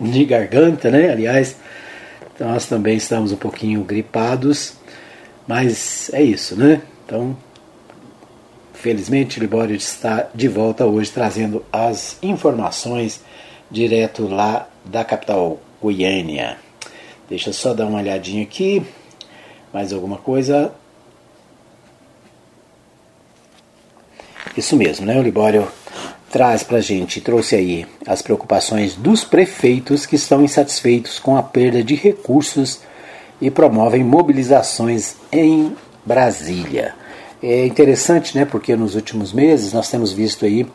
[0.00, 1.10] de garganta, né?
[1.10, 1.56] Aliás,
[2.38, 4.74] nós também estamos um pouquinho gripados,
[5.46, 6.80] mas é isso, né?
[7.04, 7.36] Então,
[8.72, 13.20] felizmente, o Libório está de volta hoje trazendo as informações
[13.70, 16.56] direto lá da capital Goiânia.
[17.28, 18.82] Deixa eu só dar uma olhadinha aqui.
[19.72, 20.72] Mais alguma coisa?
[24.56, 25.18] Isso mesmo, né?
[25.18, 25.68] O Libório
[26.30, 31.42] traz para a gente, trouxe aí as preocupações dos prefeitos que estão insatisfeitos com a
[31.42, 32.80] perda de recursos
[33.40, 36.94] e promovem mobilizações em Brasília.
[37.42, 40.66] É interessante, né, porque nos últimos meses nós temos visto aí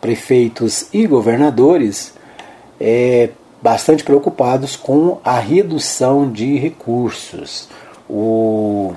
[0.00, 2.14] prefeitos e governadores
[2.80, 3.30] é,
[3.62, 7.68] bastante preocupados com a redução de recursos.
[8.08, 8.94] O,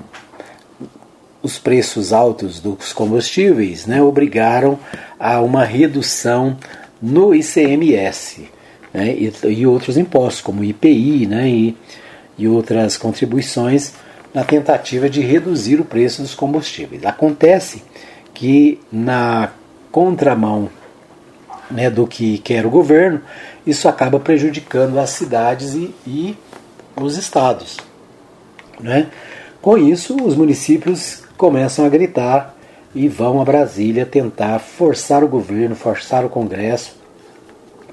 [1.42, 4.78] os preços altos dos combustíveis né, obrigaram
[5.18, 6.56] a uma redução
[7.00, 8.48] no ICMS
[8.94, 11.76] né, e, e, outros impostos, como IPI né, e,
[12.38, 13.92] e outras contribuições,
[14.32, 17.04] na tentativa de reduzir o preço dos combustíveis.
[17.04, 17.82] Acontece
[18.32, 19.50] que, na
[19.90, 20.70] contramão
[21.70, 23.20] né, do que quer o governo,
[23.66, 26.36] isso acaba prejudicando as cidades e, e
[26.96, 27.78] os estados.
[28.80, 29.08] Né?
[29.60, 32.54] Com isso, os municípios começam a gritar
[32.94, 36.94] e vão a Brasília tentar forçar o governo, forçar o Congresso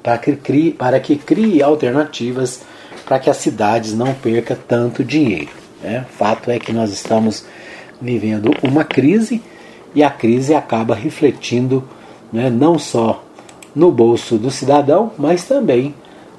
[0.04, 2.62] para que crie, para que crie alternativas
[3.08, 5.50] para que as cidades não percam tanto dinheiro.
[5.82, 6.06] Né?
[6.16, 7.44] Fato é que nós estamos
[8.00, 9.42] vivendo uma crise
[9.96, 11.84] e a crise acaba refletindo
[12.32, 13.24] né, não só
[13.76, 15.96] no bolso do cidadão, mas também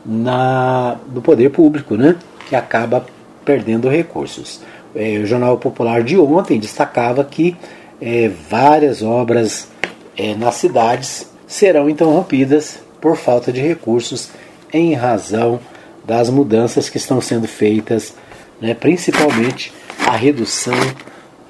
[0.07, 2.15] na, do poder público, né,
[2.49, 3.05] que acaba
[3.45, 4.61] perdendo recursos.
[4.95, 7.57] É, o Jornal Popular de ontem destacava que
[8.01, 9.69] é, várias obras
[10.17, 14.31] é, nas cidades serão interrompidas por falta de recursos
[14.73, 15.61] em razão
[16.05, 18.15] das mudanças que estão sendo feitas,
[18.61, 19.73] né, principalmente
[20.07, 20.79] a redução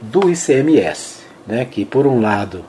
[0.00, 2.64] do ICMS, né, que por um lado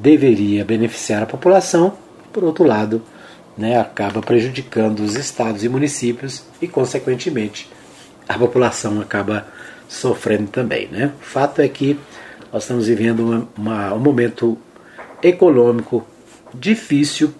[0.00, 1.94] deveria beneficiar a população,
[2.32, 3.02] por outro lado,
[3.56, 7.68] né, acaba prejudicando os estados e municípios e, consequentemente,
[8.28, 9.46] a população acaba
[9.90, 10.86] sofrendo também.
[10.86, 11.12] Né?
[11.20, 11.98] O fato é que
[12.52, 14.56] nós estamos vivendo uma, uma, um momento
[15.20, 16.06] econômico
[16.54, 17.34] difícil,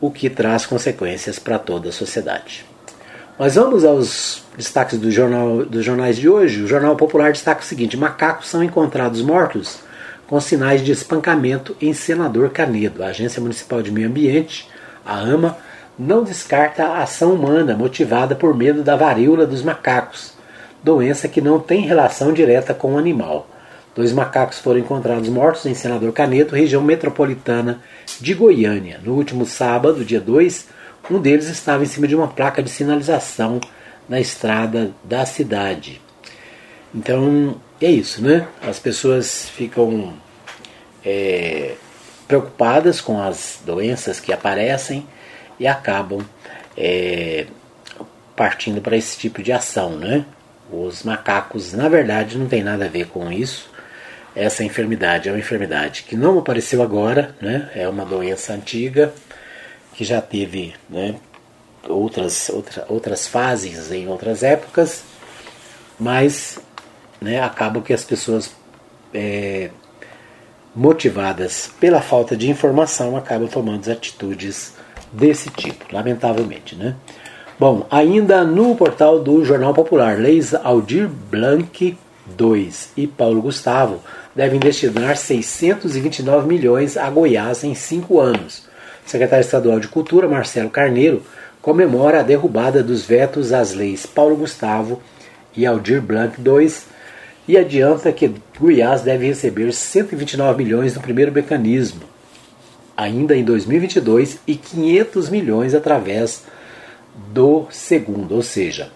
[0.00, 2.64] o que traz consequências para toda a sociedade.
[3.38, 6.62] Mas vamos aos destaques do jornal, dos jornais de hoje.
[6.62, 9.78] O Jornal Popular destaca o seguinte: macacos são encontrados mortos
[10.26, 13.02] com sinais de espancamento em Senador Canedo.
[13.02, 14.68] A Agência Municipal de Meio Ambiente,
[15.04, 15.56] a AMA,
[15.98, 20.33] não descarta a ação humana motivada por medo da varíola dos macacos,
[20.84, 23.48] doença que não tem relação direta com o animal.
[23.94, 27.80] Dois macacos foram encontrados mortos em Senador Canedo, região metropolitana
[28.20, 29.00] de Goiânia.
[29.02, 30.68] No último sábado, dia 2,
[31.10, 33.60] um deles estava em cima de uma placa de sinalização
[34.08, 36.02] na estrada da cidade.
[36.94, 38.46] Então, é isso, né?
[38.62, 40.12] As pessoas ficam
[41.04, 41.74] é,
[42.26, 45.06] preocupadas com as doenças que aparecem
[45.58, 46.20] e acabam
[46.76, 47.46] é,
[48.34, 50.24] partindo para esse tipo de ação, né?
[50.82, 53.70] Os macacos, na verdade, não tem nada a ver com isso.
[54.34, 57.70] Essa enfermidade é uma enfermidade que não apareceu agora, né?
[57.74, 59.12] É uma doença antiga
[59.92, 61.14] que já teve, né?
[61.88, 65.02] outras, outra, outras fases em outras épocas,
[65.98, 66.58] mas
[67.20, 68.52] né, acaba que as pessoas
[69.12, 69.70] é,
[70.74, 74.74] motivadas pela falta de informação acabam tomando atitudes
[75.12, 76.74] desse tipo, lamentavelmente.
[76.74, 76.96] Né?
[77.56, 81.96] Bom, ainda no portal do Jornal Popular, Leis Aldir Blanc
[82.36, 84.00] II e Paulo Gustavo
[84.34, 88.66] devem destinar 629 milhões a Goiás em cinco anos.
[89.06, 91.22] O secretário estadual de Cultura, Marcelo Carneiro,
[91.62, 95.00] comemora a derrubada dos vetos às leis Paulo Gustavo
[95.56, 96.72] e Aldir Blanc II
[97.46, 102.02] e adianta que Goiás deve receber 129 milhões no primeiro mecanismo,
[102.96, 106.42] ainda em 2022, e 500 milhões através
[107.14, 108.90] do segundo, ou seja,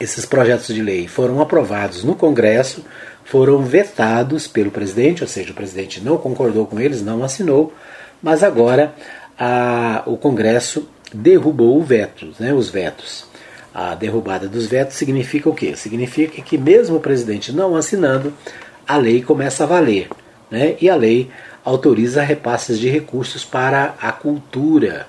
[0.00, 2.84] esses projetos de lei foram aprovados no Congresso,
[3.24, 7.72] foram vetados pelo presidente, ou seja, o presidente não concordou com eles, não assinou,
[8.22, 8.94] mas agora
[9.38, 13.26] a, o Congresso derrubou o veto, né, os vetos.
[13.72, 15.76] A derrubada dos vetos significa o quê?
[15.76, 18.32] Significa que mesmo o presidente não assinando,
[18.86, 20.08] a lei começa a valer.
[20.50, 20.76] Né?
[20.80, 21.30] E a lei
[21.64, 25.06] autoriza repasses de recursos para a cultura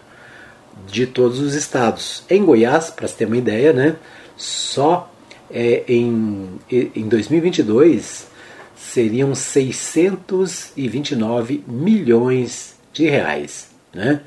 [0.88, 2.24] de todos os estados.
[2.30, 3.96] Em Goiás, para você ter uma ideia, né,
[4.36, 5.10] só
[5.50, 8.28] é, em, em 2022
[8.76, 13.70] seriam 629 milhões de reais.
[13.94, 14.22] Né?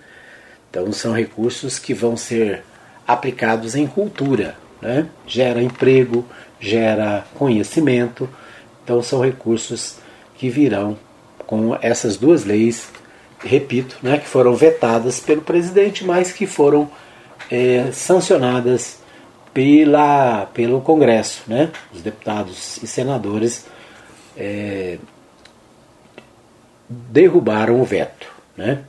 [0.71, 2.63] Então são recursos que vão ser
[3.07, 4.57] aplicados em cultura.
[4.81, 5.07] Né?
[5.27, 6.25] Gera emprego,
[6.61, 8.27] gera conhecimento.
[8.83, 9.97] Então são recursos
[10.37, 10.97] que virão
[11.47, 12.89] com essas duas leis,
[13.45, 16.91] repito, né, que foram vetadas pelo presidente, mas que foram
[17.51, 18.99] é, sancionadas
[19.53, 21.43] pela, pelo Congresso.
[21.47, 21.71] Né?
[21.93, 23.67] Os deputados e senadores
[24.37, 24.99] é,
[26.89, 28.27] derrubaram o veto.
[28.57, 28.81] Né?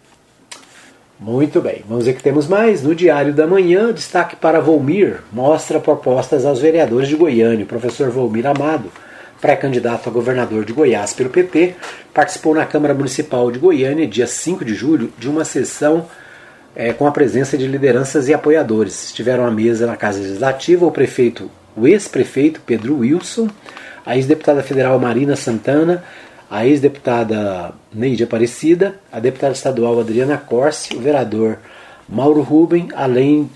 [1.20, 2.84] Muito bem, vamos ver que temos mais.
[2.84, 7.64] No Diário da Manhã, destaque para Volmir, mostra propostas aos vereadores de Goiânia.
[7.64, 8.92] O professor Volmir Amado,
[9.46, 11.76] pré-candidato a governador de Goiás pelo PT,
[12.12, 16.08] participou na Câmara Municipal de Goiânia, dia 5 de julho, de uma sessão
[16.76, 19.06] é, com a presença de lideranças e apoiadores.
[19.06, 23.48] Estiveram à mesa na Casa Legislativa o prefeito, o ex-prefeito Pedro Wilson,
[24.04, 26.04] a ex-deputada federal Marina Santana,
[26.50, 31.60] a ex-deputada Neide Aparecida, a deputada estadual Adriana Corse, o vereador
[32.10, 33.48] Mauro Ruben, além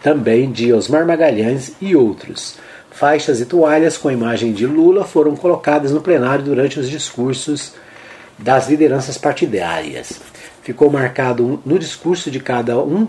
[0.00, 2.56] também de Osmar Magalhães e outros.
[3.02, 7.74] Faixas e toalhas com a imagem de Lula foram colocadas no plenário durante os discursos
[8.38, 10.20] das lideranças partidárias.
[10.62, 13.08] Ficou marcado no discurso de cada um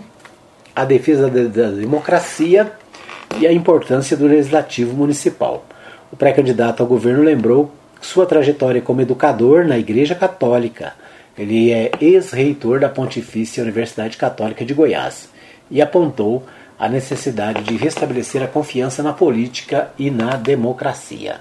[0.74, 2.72] a defesa da democracia
[3.38, 5.64] e a importância do legislativo municipal.
[6.10, 10.92] O pré-candidato ao governo lembrou sua trajetória como educador na Igreja Católica.
[11.38, 15.28] Ele é ex-reitor da Pontifícia Universidade Católica de Goiás
[15.70, 16.42] e apontou
[16.78, 21.40] a necessidade de restabelecer a confiança na política e na democracia.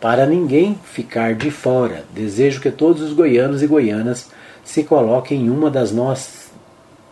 [0.00, 4.30] Para ninguém ficar de fora, desejo que todos os goianos e goianas
[4.62, 6.44] se coloquem em uma das nossas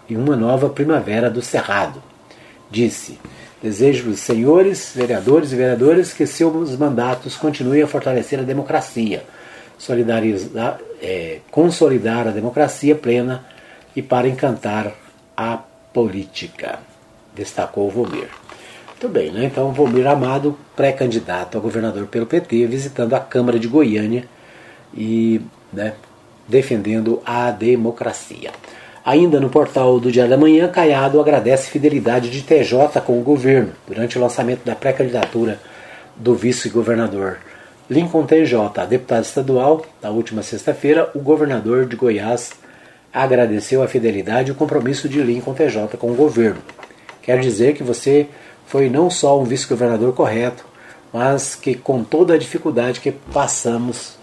[0.09, 2.03] em uma nova primavera do Cerrado.
[2.71, 3.19] Disse:
[3.63, 9.25] Desejo os senhores, vereadores e vereadoras que seus mandatos continuem a fortalecer a democracia,
[9.79, 13.45] solidarizar, é, consolidar a democracia plena
[13.95, 14.93] e para encantar
[15.37, 15.59] a
[15.93, 16.79] política,
[17.35, 18.29] destacou Vomir.
[18.89, 19.47] Muito bem, né?
[19.47, 24.25] então Vomir Amado, pré-candidato a governador pelo PT, visitando a Câmara de Goiânia
[24.95, 25.41] e
[25.73, 25.95] né,
[26.47, 28.51] defendendo a democracia.
[29.05, 33.73] Ainda no portal do Dia da Manhã, Caiado agradece fidelidade de TJ com o governo
[33.89, 35.59] durante o lançamento da pré-candidatura
[36.15, 37.39] do vice-governador
[37.91, 39.85] Lincoln TJ, deputado estadual.
[40.01, 42.53] Na última sexta-feira, o governador de Goiás
[43.13, 46.63] agradeceu a fidelidade e o compromisso de Lincoln TJ com o governo.
[47.23, 48.29] Quer dizer que você
[48.67, 50.65] foi não só um vice-governador correto,
[51.13, 54.17] mas que com toda a dificuldade que passamos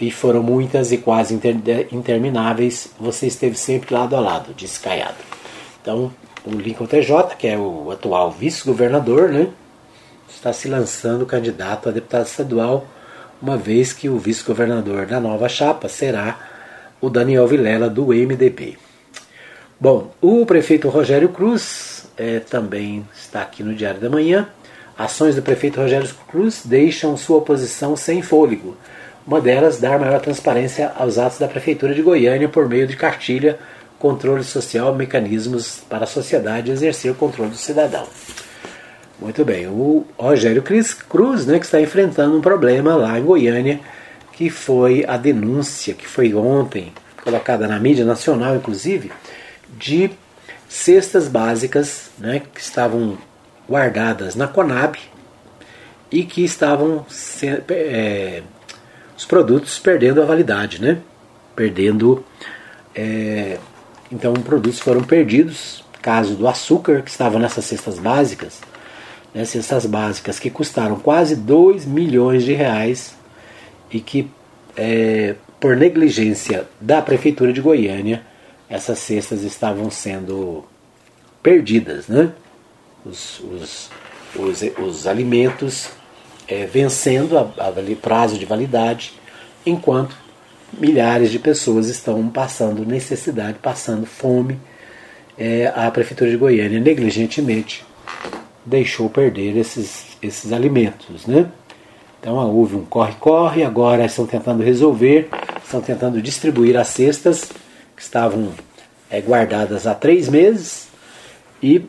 [0.00, 5.16] e foram muitas e quase inter, intermináveis, você esteve sempre lado a lado, disse Caiado.
[5.80, 6.12] Então,
[6.44, 9.48] o Lincoln TJ, que é o atual vice-governador, né,
[10.28, 12.86] está se lançando candidato a deputado estadual,
[13.40, 16.38] uma vez que o vice-governador da nova chapa será
[17.00, 18.76] o Daniel Vilela, do MDB.
[19.80, 24.48] Bom, o prefeito Rogério Cruz é, também está aqui no Diário da Manhã.
[24.96, 28.76] Ações do prefeito Rogério Cruz deixam sua oposição sem fôlego
[29.28, 33.58] uma delas, dar maior transparência aos atos da Prefeitura de Goiânia por meio de cartilha,
[33.98, 38.06] controle social, mecanismos para a sociedade exercer o controle do cidadão.
[39.20, 43.80] Muito bem, o Rogério Cruz, né, que está enfrentando um problema lá em Goiânia,
[44.32, 46.90] que foi a denúncia que foi ontem
[47.22, 49.12] colocada na mídia nacional, inclusive,
[49.76, 50.10] de
[50.68, 53.18] cestas básicas né, que estavam
[53.68, 54.98] guardadas na Conab
[56.10, 57.04] e que estavam
[57.68, 58.42] é,
[59.16, 60.98] os produtos perdendo a validade, né?
[61.54, 62.24] Perdendo.
[62.94, 63.58] É,
[64.10, 65.84] então, produtos foram perdidos.
[66.00, 68.60] Caso do açúcar que estava nessas cestas básicas,
[69.34, 73.16] né, cestas básicas que custaram quase 2 milhões de reais
[73.90, 74.30] e que,
[74.76, 78.22] é, por negligência da Prefeitura de Goiânia,
[78.68, 80.64] essas cestas estavam sendo
[81.42, 82.32] perdidas, né?
[83.04, 83.90] Os, os,
[84.36, 85.88] os, os alimentos
[86.46, 89.12] é, vencendo a, a prazo de validade,
[89.64, 90.16] enquanto
[90.72, 94.58] milhares de pessoas estão passando necessidade, passando fome.
[95.38, 97.86] É, a Prefeitura de Goiânia negligentemente
[98.66, 101.26] deixou perder esses, esses alimentos.
[101.26, 101.48] Né?
[102.20, 105.28] Então houve um corre-corre, agora estão tentando resolver,
[105.64, 107.50] estão tentando distribuir as cestas
[107.98, 108.52] que estavam
[109.10, 110.86] é, guardadas há três meses
[111.60, 111.84] e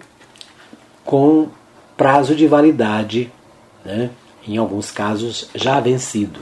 [1.06, 1.50] com
[1.96, 3.32] prazo de validade,
[3.86, 4.10] né,
[4.48, 6.40] em alguns casos já vencido.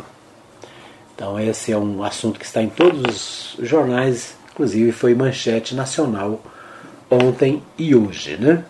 [1.14, 6.42] Então esse é um assunto que está em todos os jornais, inclusive foi manchete nacional
[7.12, 8.64] ontem e hoje, né?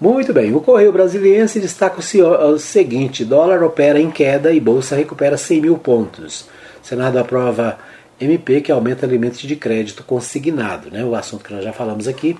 [0.00, 5.36] Muito bem, o Correio Brasiliense destaca o seguinte: dólar opera em queda e bolsa recupera
[5.36, 6.46] 100 mil pontos.
[6.82, 7.78] Senado aprova
[8.20, 11.04] MP que aumenta limites de crédito consignado, né?
[11.04, 12.36] O assunto que nós já falamos aqui,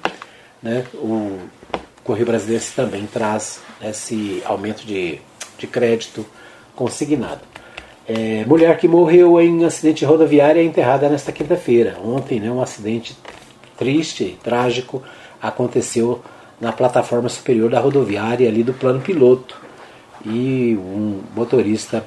[0.62, 0.84] né?
[0.94, 1.38] O
[2.02, 5.20] Correio Brasiliense também traz esse aumento de,
[5.58, 6.24] de crédito
[6.74, 7.40] consignado.
[8.08, 11.96] É, mulher que morreu em acidente rodoviário é enterrada nesta quinta-feira.
[12.04, 13.16] Ontem, né, um acidente
[13.76, 15.02] triste, trágico,
[15.42, 16.22] aconteceu
[16.60, 19.60] na plataforma superior da rodoviária ali do plano piloto.
[20.24, 22.04] E um motorista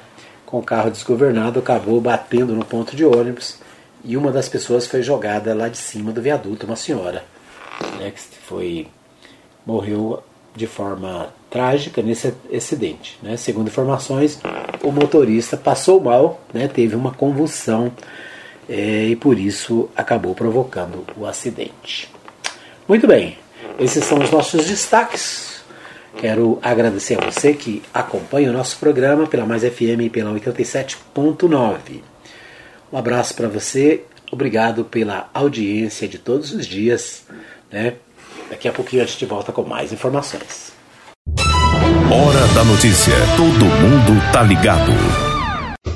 [0.50, 3.58] com carro desgovernado acabou batendo no ponto de ônibus
[4.04, 7.22] e uma das pessoas foi jogada lá de cima do viaduto, uma senhora,
[7.98, 8.88] né, que foi
[9.64, 10.22] morreu
[10.54, 13.18] de forma trágica nesse acidente.
[13.22, 13.36] Né?
[13.36, 14.40] Segundo informações,
[14.82, 16.66] o motorista passou mal, né?
[16.66, 17.92] teve uma convulsão
[18.68, 22.10] é, e por isso acabou provocando o acidente.
[22.88, 23.38] Muito bem,
[23.78, 25.49] esses são os nossos destaques.
[26.16, 32.02] Quero agradecer a você que acompanha o nosso programa pela Mais FM e pela 87.9.
[32.92, 37.24] Um abraço para você, obrigado pela audiência de todos os dias.
[37.70, 37.94] Né?
[38.50, 40.72] Daqui a pouquinho a gente volta com mais informações.
[42.12, 43.14] Hora da notícia.
[43.36, 45.29] Todo mundo tá ligado.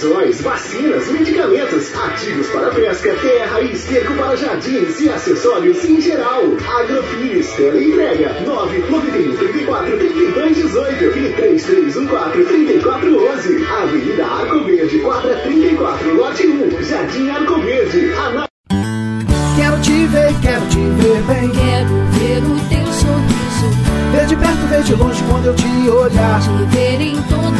[0.00, 6.40] Rações, vacinas, medicamentos, ativos para pesca, terra e esterco para jardins e acessórios em geral.
[6.80, 13.66] Agrofires, entrega 991 34 32 18 e 3314 3411.
[13.66, 18.12] Avenida Arco Verde, quadra 34, lote 1, Jardim Arco Verde.
[18.14, 18.48] Ana...
[19.54, 21.50] Quero te ver, quero te ver bem.
[21.50, 23.68] Quero ver o teu sorriso.
[24.12, 26.40] Ver de perto, ver de longe quando eu te olhar.
[26.40, 27.59] Te ver em todo.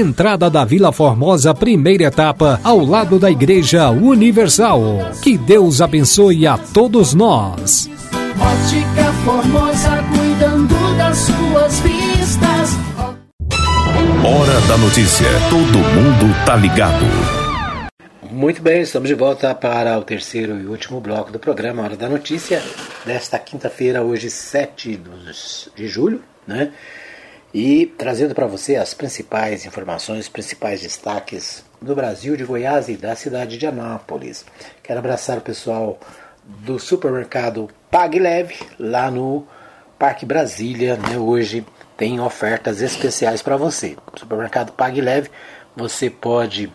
[0.01, 4.81] entrada da Vila Formosa, primeira etapa, ao lado da Igreja Universal.
[5.21, 7.89] Que Deus abençoe a todos nós.
[8.39, 12.71] Ótica Formosa, cuidando das suas vistas.
[14.25, 15.27] Hora da notícia.
[15.49, 17.05] Todo mundo tá ligado.
[18.31, 22.09] Muito bem, estamos de volta para o terceiro e último bloco do programa Hora da
[22.09, 22.63] Notícia,
[23.05, 24.99] desta quinta-feira, hoje 7
[25.75, 26.71] de julho, né?
[27.53, 32.95] E trazendo para você as principais informações, os principais destaques do Brasil, de Goiás e
[32.95, 34.45] da cidade de Anápolis.
[34.81, 35.99] Quero abraçar o pessoal
[36.43, 39.45] do supermercado Pague Leve, lá no
[39.99, 40.95] Parque Brasília.
[40.95, 41.17] Né?
[41.17, 41.65] Hoje
[41.97, 43.97] tem ofertas especiais para você.
[44.15, 45.29] Supermercado Pague Leve,
[45.75, 46.71] você pode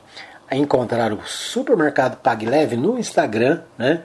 [0.53, 4.03] encontrar o supermercado Pague Leve no Instagram, né?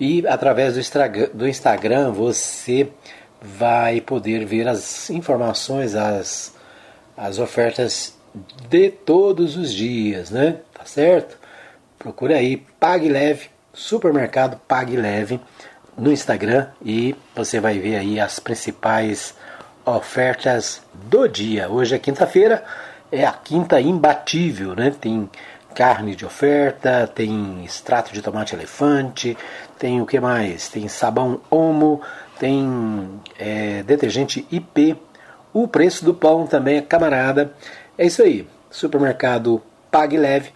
[0.00, 2.88] E através do Instagram, do Instagram você
[3.40, 6.54] vai poder ver as informações, as,
[7.16, 8.16] as ofertas
[8.68, 10.58] de todos os dias, né?
[10.74, 11.38] Tá certo?
[11.98, 15.40] Procure aí, Pague Leve, supermercado Pague Leve,
[15.96, 19.34] no Instagram e você vai ver aí as principais
[19.84, 21.68] ofertas do dia.
[21.68, 22.64] Hoje é quinta-feira,
[23.10, 24.94] é a quinta imbatível, né?
[24.98, 25.28] Tem
[25.74, 29.36] carne de oferta, tem extrato de tomate elefante,
[29.78, 30.68] tem o que mais?
[30.68, 32.00] Tem sabão Omo,
[32.38, 34.96] tem é, detergente IP.
[35.52, 37.52] O preço do pão também é camarada.
[37.96, 38.46] É isso aí.
[38.70, 40.52] Supermercado Pague Leve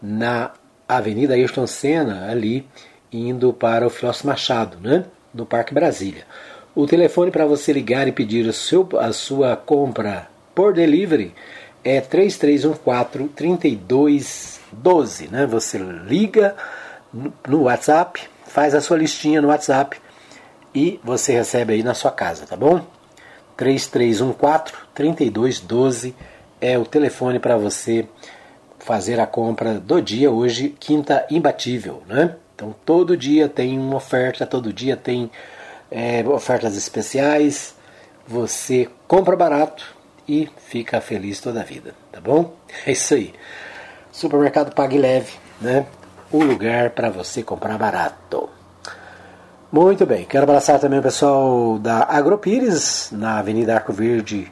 [0.00, 0.52] na
[0.88, 2.66] Avenida Ayrton Senna, ali
[3.12, 5.04] indo para o Filósofo Machado, né?
[5.32, 6.24] no Parque Brasília.
[6.74, 11.34] O telefone para você ligar e pedir seu, a sua compra por delivery
[11.82, 15.28] é 3314 3212.
[15.28, 15.46] Né?
[15.46, 16.54] Você liga
[17.48, 19.98] no WhatsApp, faz a sua listinha no WhatsApp
[20.76, 22.84] e você recebe aí na sua casa, tá bom?
[23.56, 26.14] 3314 3212
[26.60, 28.06] é o telefone para você
[28.78, 32.36] fazer a compra do dia hoje, quinta imbatível, né?
[32.54, 35.30] Então todo dia tem uma oferta, todo dia tem
[35.90, 37.74] é, ofertas especiais.
[38.28, 39.96] Você compra barato
[40.28, 42.54] e fica feliz toda a vida, tá bom?
[42.84, 43.32] É isso aí.
[44.12, 45.86] Supermercado Pague Leve, né?
[46.30, 48.55] O lugar para você comprar barato.
[49.70, 54.50] Muito bem, quero abraçar também o pessoal da Agropires, na Avenida Arco Verde,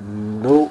[0.00, 0.68] no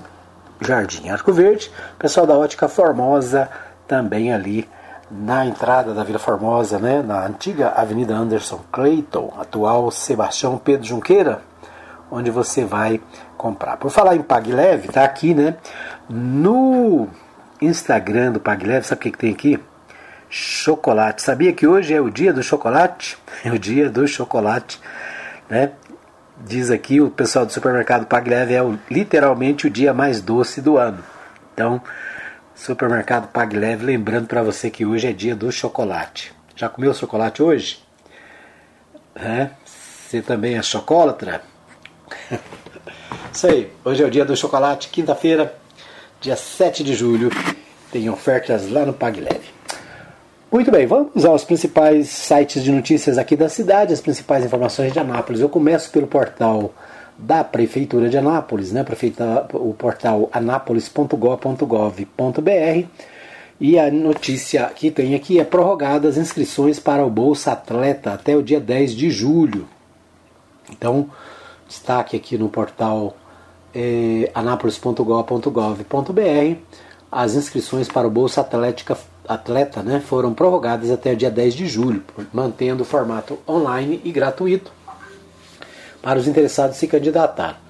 [0.59, 1.71] Jardim Arco Verde.
[1.97, 3.49] Pessoal da Ótica Formosa
[3.87, 4.67] também ali
[5.09, 11.41] na entrada da Vila Formosa, né, na antiga Avenida Anderson Clayton, atual Sebastião Pedro Junqueira,
[12.11, 12.99] onde você vai
[13.37, 13.77] comprar.
[13.77, 15.55] Por falar em Pag Leve, tá aqui, né,
[16.09, 17.07] no
[17.61, 19.59] Instagram do Pag Leve, sabe o que, que tem aqui?
[20.29, 21.21] Chocolate.
[21.21, 23.17] Sabia que hoje é o dia do chocolate?
[23.43, 24.79] É o dia do chocolate,
[25.49, 25.71] né?
[26.37, 30.77] diz aqui o pessoal do supermercado Pagleve é o, literalmente o dia mais doce do
[30.77, 31.03] ano.
[31.53, 31.81] Então,
[32.53, 36.33] supermercado Pagleve, lembrando para você que hoje é dia do chocolate.
[36.55, 37.83] Já comeu chocolate hoje?
[39.15, 39.49] É?
[39.63, 41.41] Você também é chocolatra?
[43.31, 45.53] Isso aí, hoje é o dia do chocolate, quinta-feira,
[46.21, 47.29] dia 7 de julho.
[47.91, 49.54] Tem ofertas lá no Pagleve.
[50.55, 54.99] Muito bem, vamos aos principais sites de notícias aqui da cidade, as principais informações de
[54.99, 55.41] Anápolis.
[55.41, 56.73] Eu começo pelo portal
[57.17, 58.81] da Prefeitura de Anápolis, né?
[58.81, 62.87] Prefeita, o portal anápolis.gov.br.
[63.59, 68.37] E a notícia que tem aqui é prorrogadas as inscrições para o Bolsa Atleta até
[68.37, 69.67] o dia 10 de julho.
[70.71, 71.09] Então,
[71.67, 73.17] destaque aqui no portal
[73.73, 76.59] é, anápolis.gov.br
[77.11, 78.97] as inscrições para o Bolsa Atlética
[79.27, 82.03] atleta né, foram prorrogadas até o dia 10 de julho,
[82.33, 84.71] mantendo o formato online e gratuito
[86.01, 87.61] para os interessados se candidatar.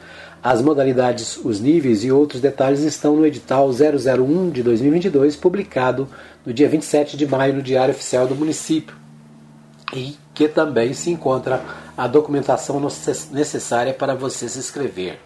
[0.44, 6.08] As modalidades, os níveis e outros detalhes estão no edital 001 de 2022, publicado
[6.46, 8.96] no dia 27 de maio no Diário Oficial do Município,
[9.94, 11.64] e que também se encontra
[11.98, 12.80] a documentação
[13.32, 15.18] necessária para você se inscrever.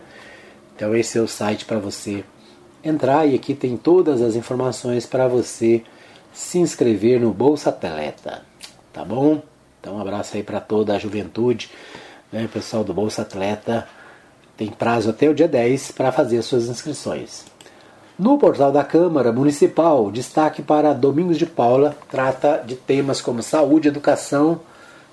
[0.76, 2.24] Então esse é o site para você
[2.84, 5.84] entrar e aqui tem todas as informações para você
[6.34, 8.44] se inscrever no Bolsa Atleta,
[8.94, 9.42] tá bom?
[9.80, 11.72] Então um abraço aí para toda a juventude,
[12.32, 13.88] né, pessoal do Bolsa Atleta.
[14.56, 17.46] Tem prazo até o dia 10 para fazer as suas inscrições.
[18.18, 23.90] No portal da Câmara Municipal, destaque para Domingos de Paula, trata de temas como saúde,
[23.90, 24.60] educação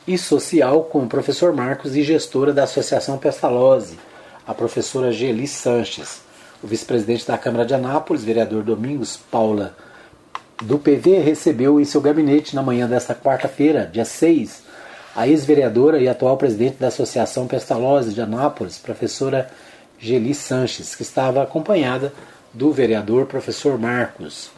[0.08, 3.98] e social com o professor Marcos e gestora da Associação Pestalozzi,
[4.46, 6.22] a professora Geli Sanches.
[6.62, 9.76] O vice-presidente da Câmara de Anápolis, vereador Domingos Paula,
[10.62, 14.62] do PV, recebeu em seu gabinete na manhã desta quarta-feira, dia 6,
[15.14, 19.50] a ex-vereadora e atual presidente da Associação Pestalozzi de Anápolis, professora
[19.98, 22.10] Geli Sanches, que estava acompanhada
[22.54, 24.48] do vereador professor Marcos.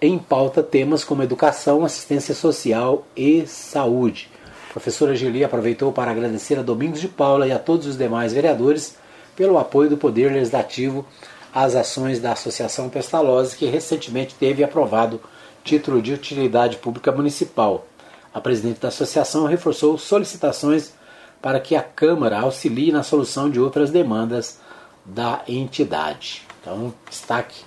[0.00, 4.28] Em pauta temas como educação, assistência social e saúde.
[4.68, 8.32] A professora Gili aproveitou para agradecer a Domingos de Paula e a todos os demais
[8.32, 8.96] vereadores
[9.36, 11.06] pelo apoio do Poder Legislativo
[11.54, 15.20] às ações da Associação Pestalozzi, que recentemente teve aprovado
[15.62, 17.86] título de utilidade pública municipal.
[18.34, 20.92] A presidente da associação reforçou solicitações
[21.40, 24.58] para que a Câmara auxilie na solução de outras demandas
[25.04, 26.46] da entidade.
[26.62, 27.64] Então, destaque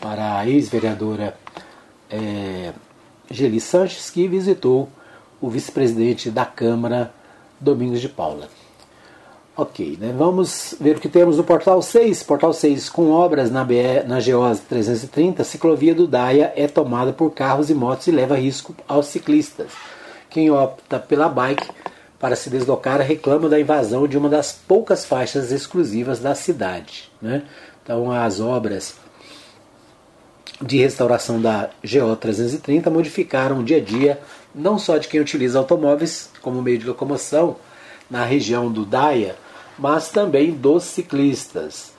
[0.00, 1.38] para a ex-vereadora
[2.10, 2.72] é,
[3.30, 4.88] Geli Sanches, que visitou
[5.40, 7.14] o vice-presidente da Câmara,
[7.60, 8.48] Domingos de Paula.
[9.56, 10.12] Ok, né?
[10.16, 12.24] vamos ver o que temos no Portal 6.
[12.24, 17.12] Portal 6, com obras na, BE, na GO 330, a ciclovia do Daia é tomada
[17.12, 19.70] por carros e motos e leva risco aos ciclistas.
[20.28, 21.68] Quem opta pela bike
[22.18, 27.10] para se deslocar reclama da invasão de uma das poucas faixas exclusivas da cidade.
[27.20, 27.42] Né?
[27.82, 28.94] Então, as obras
[30.60, 34.20] de restauração da GO 330 modificaram o dia a dia
[34.54, 37.56] não só de quem utiliza automóveis como meio de locomoção
[38.08, 39.34] na região do Daia,
[39.78, 41.92] mas também dos ciclistas.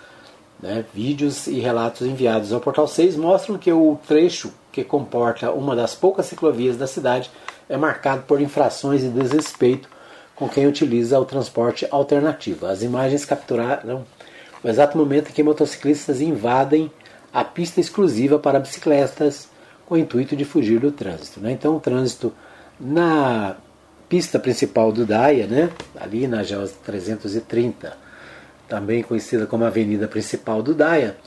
[0.61, 0.85] Né?
[0.93, 5.93] Vídeos e relatos enviados ao Portal 6 mostram que o trecho que comporta uma das
[5.95, 7.29] poucas ciclovias da cidade
[7.67, 9.89] é marcado por infrações e desrespeito
[10.35, 12.65] com quem utiliza o transporte alternativo.
[12.65, 14.05] As imagens capturaram
[14.63, 16.91] o exato momento em que motociclistas invadem
[17.33, 19.49] a pista exclusiva para bicicletas
[19.85, 21.39] com o intuito de fugir do trânsito.
[21.39, 21.51] Né?
[21.51, 22.31] Então, o trânsito
[22.79, 23.57] na
[24.07, 25.69] pista principal do Daia, né?
[25.99, 27.97] ali na GEOS 330,
[28.67, 31.17] também conhecida como Avenida Principal do Daia,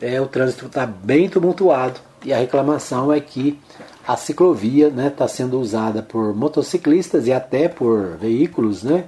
[0.00, 3.58] é, o trânsito está bem tumultuado e a reclamação é que
[4.06, 9.04] a ciclovia está né, tá sendo usada por motociclistas e até por veículos, né,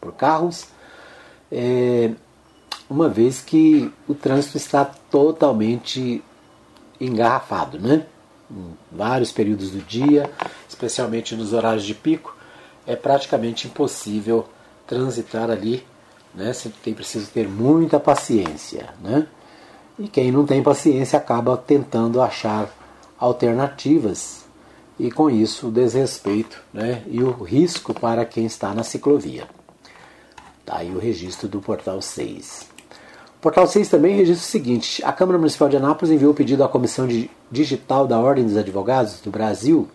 [0.00, 0.66] por carros,
[1.50, 2.10] é,
[2.88, 6.22] uma vez que o trânsito está totalmente
[7.00, 8.06] engarrafado, né?
[8.50, 10.30] Em vários períodos do dia,
[10.68, 12.36] especialmente nos horários de pico,
[12.86, 14.46] é praticamente impossível
[14.86, 15.84] transitar ali,
[16.34, 16.52] né?
[16.52, 19.26] Você tem preciso ter muita paciência, né?
[19.98, 22.68] E quem não tem paciência acaba tentando achar
[23.18, 24.44] alternativas
[24.98, 29.46] e com isso o desrespeito né, e o risco para quem está na ciclovia.
[30.64, 32.68] Tá aí o registro do Portal 6.
[33.36, 36.68] O Portal 6 também registra o seguinte: a Câmara Municipal de Anápolis enviou pedido à
[36.68, 37.08] Comissão
[37.50, 39.88] Digital da Ordem dos Advogados do Brasil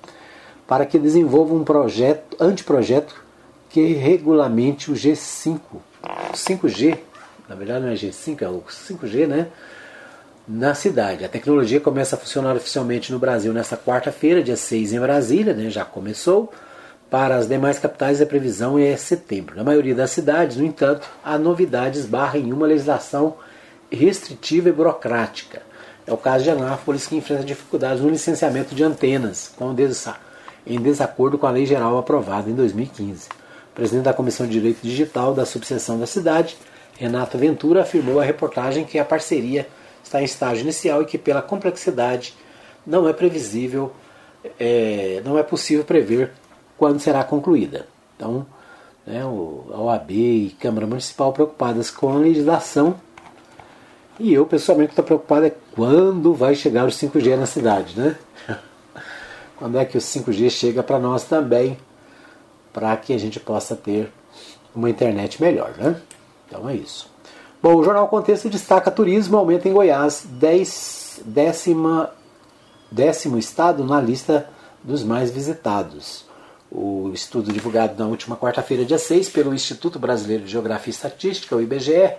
[0.68, 3.24] para que desenvolva um projeto, anteprojeto
[3.70, 5.60] que regulamente o G5,
[6.34, 6.98] 5G,
[7.48, 9.48] na verdade não é G5, é o 5G, né?
[10.48, 11.26] na cidade.
[11.26, 15.70] A tecnologia começa a funcionar oficialmente no Brasil nesta quarta-feira, dia 6 em Brasília, né,
[15.70, 16.52] já começou.
[17.10, 19.56] Para as demais capitais, a previsão é setembro.
[19.56, 23.36] Na maioria das cidades, no entanto, há novidades barra em uma legislação
[23.92, 25.62] restritiva e burocrática.
[26.08, 29.54] É o caso de Anápolis, que enfrenta dificuldades no licenciamento de antenas,
[30.66, 33.28] em desacordo com a lei geral aprovada em 2015.
[33.28, 36.58] O presidente da Comissão de Direito Digital da subseção da cidade,
[36.98, 39.68] Renato Ventura, afirmou à reportagem que a parceria
[40.04, 42.36] está em estágio inicial e que pela complexidade
[42.86, 43.92] não é previsível,
[44.60, 46.32] é, não é possível prever
[46.78, 47.88] quando será concluída.
[48.16, 48.46] Então,
[49.06, 52.96] né, a OAB e Câmara Municipal preocupadas com a legislação
[54.20, 58.16] e eu pessoalmente estou preocupado é quando vai chegar o 5G na cidade, né?
[59.58, 61.78] quando é que o 5G chega para nós também,
[62.72, 64.10] para que a gente possa ter
[64.74, 66.00] uma internet melhor, né?
[66.48, 67.10] Então é isso.
[67.62, 72.12] Bom, o Jornal Contexto destaca turismo aumenta em Goiás, dez, décima,
[72.90, 74.48] décimo estado na lista
[74.82, 76.25] dos mais visitados.
[76.78, 81.56] O estudo divulgado na última quarta-feira, dia 6, pelo Instituto Brasileiro de Geografia e Estatística,
[81.56, 82.16] o IBGE,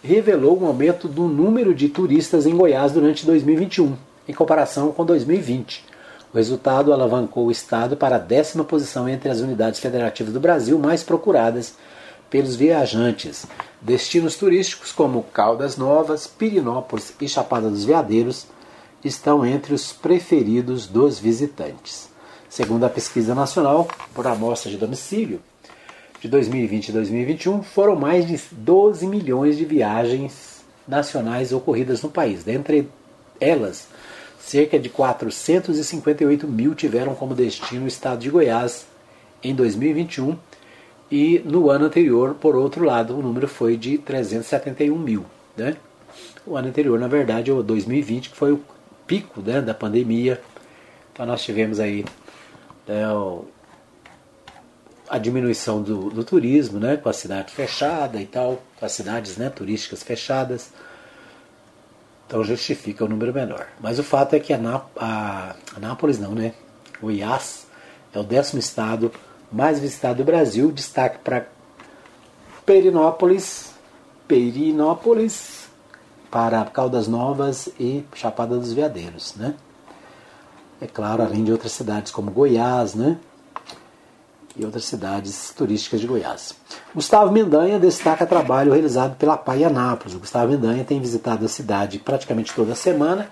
[0.00, 3.96] revelou um aumento do número de turistas em Goiás durante 2021,
[4.28, 5.84] em comparação com 2020.
[6.32, 10.78] O resultado alavancou o estado para a décima posição entre as unidades federativas do Brasil
[10.78, 11.74] mais procuradas
[12.30, 13.46] pelos viajantes.
[13.82, 18.46] Destinos turísticos como Caldas Novas, Pirinópolis e Chapada dos Veadeiros
[19.04, 22.07] estão entre os preferidos dos visitantes.
[22.48, 25.40] Segundo a pesquisa nacional por amostra de domicílio
[26.20, 32.42] de 2020 e 2021, foram mais de 12 milhões de viagens nacionais ocorridas no país.
[32.42, 32.88] Dentre
[33.38, 33.86] elas,
[34.40, 38.86] cerca de 458 mil tiveram como destino o estado de Goiás
[39.44, 40.36] em 2021
[41.10, 45.24] e no ano anterior, por outro lado, o número foi de 371 mil.
[45.56, 45.76] Né?
[46.46, 48.60] O ano anterior, na verdade, o 2020, que foi o
[49.06, 50.40] pico né, da pandemia.
[51.12, 52.04] Então nós tivemos aí
[52.88, 53.04] né,
[55.08, 59.36] a diminuição do, do, turismo, né, com a cidade fechada e tal, com as cidades
[59.36, 60.70] né, turísticas fechadas.
[62.26, 63.66] Então justifica o número menor.
[63.80, 66.52] Mas o fato é que a, a Anápolis não, né?
[67.00, 67.66] O IAS
[68.12, 69.10] é o décimo estado
[69.50, 70.70] mais visitado do Brasil.
[70.70, 71.46] Destaque para
[72.66, 73.72] Perinópolis,
[74.26, 75.70] Perinópolis,
[76.30, 79.54] para Caldas Novas e Chapada dos Veadeiros, né?
[80.80, 83.16] É claro, além de outras cidades como Goiás, né?
[84.56, 86.54] E outras cidades turísticas de Goiás.
[86.94, 90.14] Gustavo Mendanha destaca trabalho realizado pela PAI Anápolis.
[90.14, 93.30] O Gustavo Mendanha tem visitado a cidade praticamente toda semana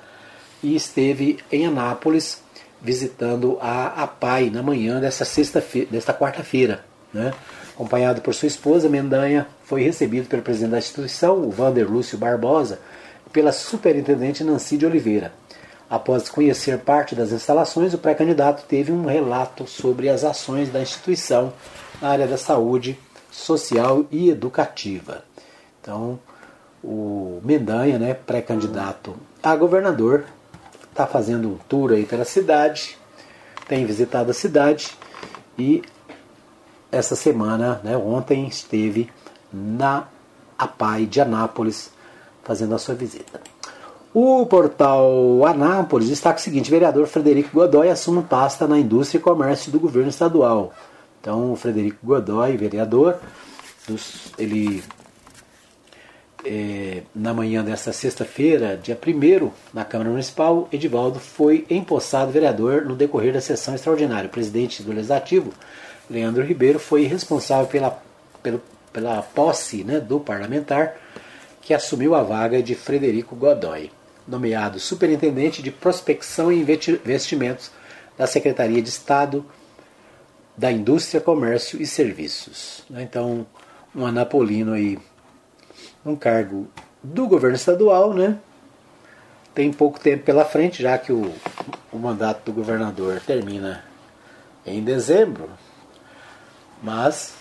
[0.63, 2.41] e esteve em Anápolis
[2.81, 6.85] visitando a APAI na manhã desta, sexta desta quarta-feira.
[7.13, 7.33] Né?
[7.75, 12.79] Acompanhado por sua esposa, Mendanha foi recebido pelo presidente da instituição, o Vander Lúcio Barbosa,
[13.27, 15.33] e pela superintendente Nancy de Oliveira.
[15.89, 21.53] Após conhecer parte das instalações, o pré-candidato teve um relato sobre as ações da instituição
[22.03, 22.99] na área da saúde,
[23.31, 25.23] social e educativa.
[25.81, 26.19] Então,
[26.83, 30.25] o Mendanha, né, pré-candidato a governador,
[30.91, 32.99] está fazendo um tour aí pela cidade,
[33.69, 34.97] tem visitado a cidade
[35.59, 35.83] e
[36.91, 39.11] essa semana, né, ontem, esteve
[39.53, 40.09] na
[40.59, 41.93] APAI de Anápolis
[42.43, 43.41] fazendo a sua visita.
[44.15, 49.71] O portal Anápolis destaca o seguinte: vereador Frederico Godoy assume pasta na indústria e comércio
[49.71, 50.73] do governo estadual.
[51.21, 53.19] Então, o Frederico Godoy, vereador,
[54.39, 54.83] ele
[56.47, 62.95] é, na manhã desta sexta-feira, dia 1 na Câmara Municipal, Edivaldo foi empossado vereador no
[62.95, 64.29] decorrer da sessão extraordinária.
[64.29, 65.53] O presidente do Legislativo,
[66.09, 68.01] Leandro Ribeiro, foi responsável pela,
[68.43, 68.61] pela,
[68.93, 70.97] pela posse né, do parlamentar
[71.61, 73.91] que assumiu a vaga de Frederico Godoy,
[74.27, 77.71] nomeado superintendente de prospecção e investimentos
[78.17, 79.45] da Secretaria de Estado
[80.57, 82.83] da Indústria, Comércio e Serviços.
[82.91, 83.47] Então,
[83.95, 84.99] um anapolino aí
[86.05, 86.69] um cargo
[87.03, 88.39] do governo estadual, né?
[89.55, 91.33] Tem pouco tempo pela frente, já que o,
[91.93, 93.85] o mandato do governador termina
[94.65, 95.51] em dezembro,
[96.83, 97.35] mas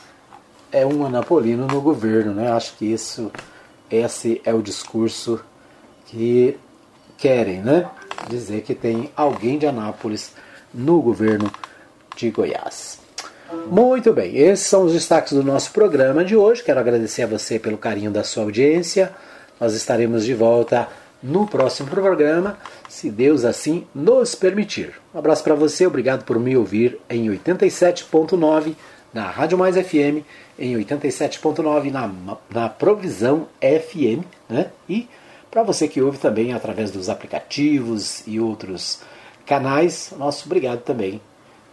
[0.72, 2.52] é um anapolino no governo, né?
[2.52, 3.32] Acho que isso,
[3.90, 5.44] esse é o discurso
[6.06, 6.58] que
[7.18, 7.89] querem, né?
[8.30, 10.34] Dizer que tem alguém de Anápolis
[10.74, 11.51] no governo
[12.16, 12.99] de Goiás.
[13.68, 16.63] Muito bem, esses são os destaques do nosso programa de hoje.
[16.63, 19.13] Quero agradecer a você pelo carinho da sua audiência.
[19.59, 20.88] Nós estaremos de volta
[21.22, 22.57] no próximo programa,
[22.88, 24.93] se Deus assim nos permitir.
[25.13, 28.76] Um abraço para você, obrigado por me ouvir em 87.9
[29.13, 30.24] na Rádio Mais FM,
[30.59, 32.11] em 87.9 na,
[32.53, 34.68] na Provisão FM, né?
[34.88, 35.07] E
[35.56, 38.99] para você que ouve também através dos aplicativos e outros
[39.45, 41.22] canais, nosso obrigado também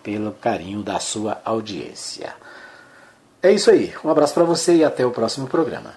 [0.05, 2.33] pelo carinho da sua audiência.
[3.43, 3.93] É isso aí.
[4.05, 5.95] Um abraço para você e até o próximo programa.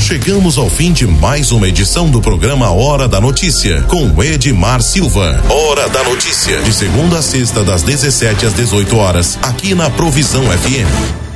[0.00, 5.42] Chegamos ao fim de mais uma edição do programa Hora da Notícia, com Edmar Silva.
[5.46, 10.44] Hora da Notícia, de segunda a sexta, das 17 às 18 horas, aqui na Provisão
[10.44, 11.29] FM.